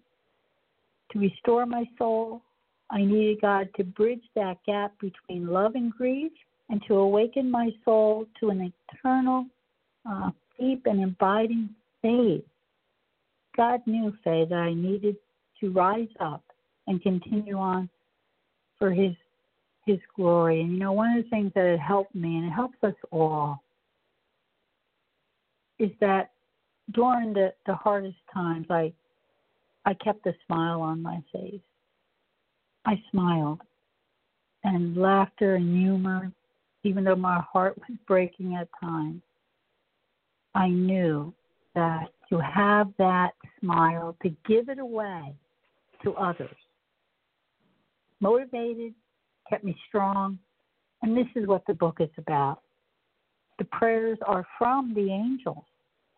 To 1.12 1.20
restore 1.20 1.66
my 1.66 1.88
soul, 1.98 2.42
I 2.90 3.04
needed 3.04 3.42
God 3.42 3.70
to 3.78 3.84
bridge 3.84 4.24
that 4.36 4.58
gap 4.66 4.94
between 5.00 5.48
love 5.48 5.76
and 5.76 5.92
grief 5.92 6.32
and 6.70 6.82
to 6.88 6.96
awaken 6.96 7.50
my 7.50 7.70
soul 7.86 8.26
to 8.40 8.50
an 8.50 8.74
eternal, 8.92 9.46
uh, 10.10 10.32
deep, 10.60 10.86
and 10.86 11.04
abiding 11.04 11.70
faith. 12.02 12.44
God 13.56 13.82
knew, 13.86 14.14
Faye, 14.24 14.46
that 14.50 14.56
I 14.56 14.74
needed 14.74 15.16
to 15.60 15.72
rise 15.72 16.08
up 16.20 16.44
and 16.88 17.02
continue 17.02 17.58
on 17.58 17.90
for 18.80 18.92
His 18.92 19.14
His 19.86 20.00
glory. 20.16 20.62
And 20.62 20.74
you 20.74 20.80
know, 20.80 20.92
one 20.92 21.18
of 21.18 21.24
the 21.24 21.30
things 21.30 21.52
that 21.56 21.66
had 21.66 21.80
helped 21.80 22.16
me, 22.16 22.38
and 22.38 22.46
it 22.48 22.52
helps 22.52 22.78
us 22.84 22.96
all, 23.12 23.63
is 25.84 25.92
that 26.00 26.32
during 26.92 27.34
the, 27.34 27.54
the 27.66 27.76
hardest 27.76 28.18
times, 28.34 28.68
I 28.70 28.94
I 29.86 29.94
kept 29.96 30.26
a 30.26 30.34
smile 30.46 30.82
on 30.82 31.02
my 31.02 31.22
face. 31.34 31.62
I 32.86 33.02
smiled, 33.12 33.62
and 34.64 34.96
laughter 34.96 35.56
and 35.56 35.78
humor 35.78 36.32
even 36.84 37.04
though 37.04 37.16
my 37.16 37.42
heart 37.42 37.78
was 37.78 37.98
breaking 38.08 38.56
at 38.56 38.68
times, 38.82 39.22
I 40.54 40.68
knew 40.68 41.34
that 41.76 42.10
to 42.30 42.40
have 42.40 42.90
that 42.98 43.32
smile, 43.60 44.16
to 44.22 44.30
give 44.48 44.70
it 44.70 44.80
away 44.80 45.34
to 46.04 46.14
others, 46.16 46.56
motivated, 48.20 48.94
kept 49.50 49.64
me 49.64 49.76
strong. 49.88 50.38
And 51.02 51.18
this 51.18 51.28
is 51.36 51.48
what 51.48 51.66
the 51.68 51.74
book 51.74 51.98
is 52.00 52.10
about. 52.18 52.62
The 53.60 53.66
prayers 53.66 54.18
are 54.26 54.46
from 54.58 54.94
the 54.94 55.12
angels. 55.12 55.64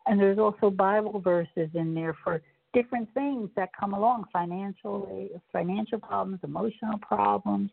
And 0.06 0.20
there's 0.20 0.38
also 0.38 0.70
Bible 0.70 1.20
verses 1.20 1.68
in 1.74 1.94
there 1.94 2.16
for 2.22 2.40
different 2.72 3.12
things 3.14 3.50
that 3.56 3.70
come 3.78 3.94
along 3.94 4.24
financially, 4.32 5.30
financial 5.52 5.98
problems, 5.98 6.40
emotional 6.44 6.98
problems, 6.98 7.70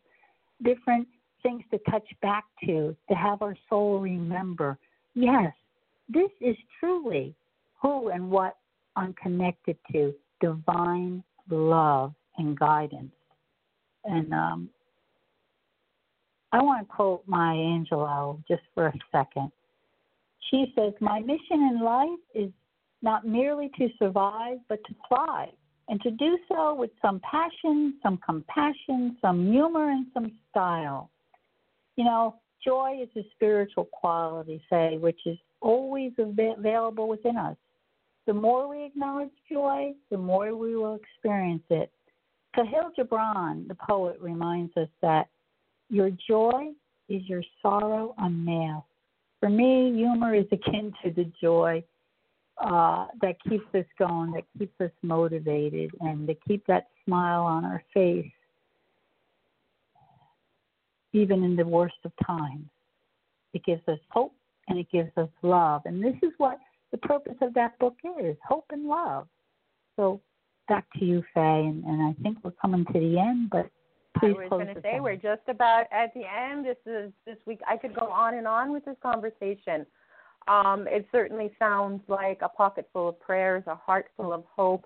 different 0.64 1.08
things 1.44 1.64
to 1.72 1.78
touch 1.90 2.08
back 2.22 2.46
to, 2.66 2.96
to 3.10 3.16
have 3.16 3.42
our 3.42 3.56
soul 3.70 4.00
remember. 4.00 4.78
Yes, 5.14 5.54
this 6.10 6.32
is 6.42 6.56
truly 6.80 7.36
who 7.82 8.10
and 8.10 8.30
what 8.32 8.58
I'm 8.96 9.14
connected 9.14 9.78
to 9.92 10.14
divine 10.40 11.24
love 11.50 12.14
and 12.38 12.58
guidance. 12.58 13.12
And 14.06 14.34
um, 14.34 14.70
I 16.52 16.62
want 16.62 16.88
to 16.88 16.94
quote 16.94 17.24
Maya 17.26 17.58
Angelou 17.58 18.44
just 18.48 18.64
for 18.74 18.88
a 18.88 18.94
second. 19.12 19.52
She 20.50 20.74
says, 20.76 20.94
My 21.00 21.20
mission 21.20 21.70
in 21.72 21.82
life 21.84 22.20
is 22.34 22.52
not 23.02 23.26
merely 23.26 23.70
to 23.78 23.90
survive, 24.00 24.58
but 24.70 24.80
to 24.86 24.96
thrive, 25.08 25.54
and 25.90 26.02
to 26.02 26.12
do 26.12 26.38
so 26.48 26.74
with 26.74 26.92
some 27.02 27.20
passion, 27.20 27.96
some 28.02 28.18
compassion, 28.26 29.18
some 29.22 29.52
humor, 29.52 29.92
and 29.92 30.08
some 30.14 30.32
style. 30.50 31.10
You 31.96 32.06
know, 32.06 32.36
joy 32.64 33.00
is 33.02 33.10
a 33.16 33.28
spiritual 33.36 33.86
quality, 33.86 34.62
Faye, 34.70 34.98
which 34.98 35.20
is 35.26 35.38
always 35.62 36.12
available 36.18 37.08
within 37.08 37.38
us. 37.38 37.58
The 38.26 38.34
more 38.34 38.70
we 38.70 38.86
acknowledge 38.86 39.32
joy, 39.52 39.94
the 40.10 40.18
more 40.18 40.56
we 40.56 40.76
will 40.76 40.96
experience 40.96 41.64
it. 41.70 41.92
Kahlil 42.56 42.92
Gibran, 42.98 43.68
the 43.68 43.76
poet, 43.76 44.18
reminds 44.22 44.76
us 44.78 44.88
that 45.02 45.28
your 45.90 46.10
joy 46.28 46.72
is 47.10 47.22
your 47.28 47.44
sorrow 47.62 48.16
unmasked. 48.18 48.88
For 49.44 49.50
me, 49.50 49.92
humor 49.94 50.34
is 50.34 50.46
akin 50.54 50.94
to 51.04 51.12
the 51.12 51.30
joy 51.42 51.84
uh, 52.64 53.08
that 53.22 53.36
keeps 53.44 53.66
us 53.74 53.84
going, 54.00 54.32
that 54.32 54.46
keeps 54.58 54.80
us 54.80 54.90
motivated, 55.02 55.92
and 56.00 56.26
to 56.30 56.36
keep 56.48 56.66
that 56.68 56.88
smile 57.04 57.42
on 57.42 57.66
our 57.66 57.84
face, 57.94 58.32
even 61.12 61.44
in 61.44 61.58
the 61.58 61.66
worst 61.66 61.98
of 62.06 62.14
times. 62.26 62.70
It 63.54 63.66
gives 63.66 63.86
us 63.90 64.00
hope 64.12 64.34
and 64.70 64.80
it 64.80 64.88
gives 64.90 65.12
us 65.18 65.28
love. 65.42 65.82
And 65.84 66.02
this 66.02 66.16
is 66.24 66.32
what 66.38 66.58
the 66.92 66.98
purpose 67.00 67.36
of 67.42 67.54
that 67.56 67.78
book 67.80 67.98
is 68.22 68.38
hope 68.48 68.68
and 68.70 68.88
love. 68.88 69.28
So 69.98 70.22
back 70.70 70.86
to 71.00 71.04
you, 71.04 71.22
Faye, 71.34 71.66
and, 71.66 71.84
and 71.84 72.02
I 72.02 72.14
think 72.24 72.38
we're 72.44 72.52
coming 72.52 72.86
to 72.86 72.94
the 72.94 73.20
end, 73.20 73.50
but 73.50 73.70
please 74.20 74.36
I 74.38 74.44
was 74.44 74.50
going 74.50 74.76
to 74.76 74.82
say 74.82 75.00
we're 75.00 75.16
just 75.16 75.42
about 75.48 75.86
at 75.92 76.14
the 76.14 76.22
end. 76.22 76.66
This 76.66 76.78
is 76.86 77.12
this 77.26 77.38
week. 77.46 77.60
I 77.68 77.78
could 77.78 77.96
go 77.96 78.08
on 78.08 78.36
and 78.36 78.48
on 78.48 78.72
with 78.72 78.86
this 78.86 78.98
conversation. 79.02 79.86
Um, 80.48 80.88
it 80.88 81.08
certainly 81.12 81.52
sounds 81.58 82.02
like 82.08 82.40
a 82.42 82.50
pocket 82.50 82.90
full 82.92 83.10
of 83.10 83.20
prayers, 83.20 83.64
a 83.68 83.76
heart 83.76 84.08
full 84.18 84.34
of 84.34 84.44
hope 84.56 84.86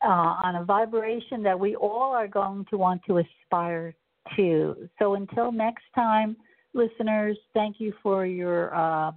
uh, 0.02 0.08
on 0.08 0.56
a 0.56 0.64
vibration 0.64 1.42
that 1.42 1.58
we 1.58 1.76
all 1.76 2.12
are 2.12 2.28
going 2.28 2.64
to 2.70 2.78
want 2.78 3.02
to 3.06 3.18
aspire 3.18 3.94
to. 4.36 4.88
So 4.98 5.14
until 5.14 5.52
next 5.52 5.84
time, 5.94 6.34
listeners, 6.72 7.36
thank 7.52 7.76
you 7.78 7.92
for 8.02 8.24
your 8.24 8.74
uh, 8.74 9.12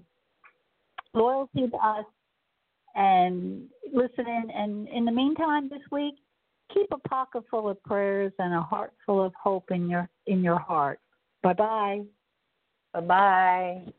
loyalty 1.14 1.70
to 1.70 1.78
us 1.78 2.06
and 2.98 3.64
listen 3.94 4.28
in. 4.28 4.52
And 4.54 4.88
in 4.90 5.06
the 5.06 5.12
meantime, 5.12 5.70
this 5.70 5.82
week, 5.92 6.16
keep 6.74 6.88
a 6.92 7.08
pocket 7.08 7.44
full 7.50 7.70
of 7.70 7.82
prayers 7.84 8.34
and 8.40 8.54
a 8.54 8.62
heart 8.62 8.94
full 9.06 9.24
of 9.24 9.34
hope 9.42 9.72
in 9.72 9.90
your 9.90 10.10
in 10.26 10.44
your 10.44 10.60
heart. 10.60 11.00
Bye 11.44 11.54
bye. 11.54 12.02
Bye 12.94 13.02
bye. 13.02 13.94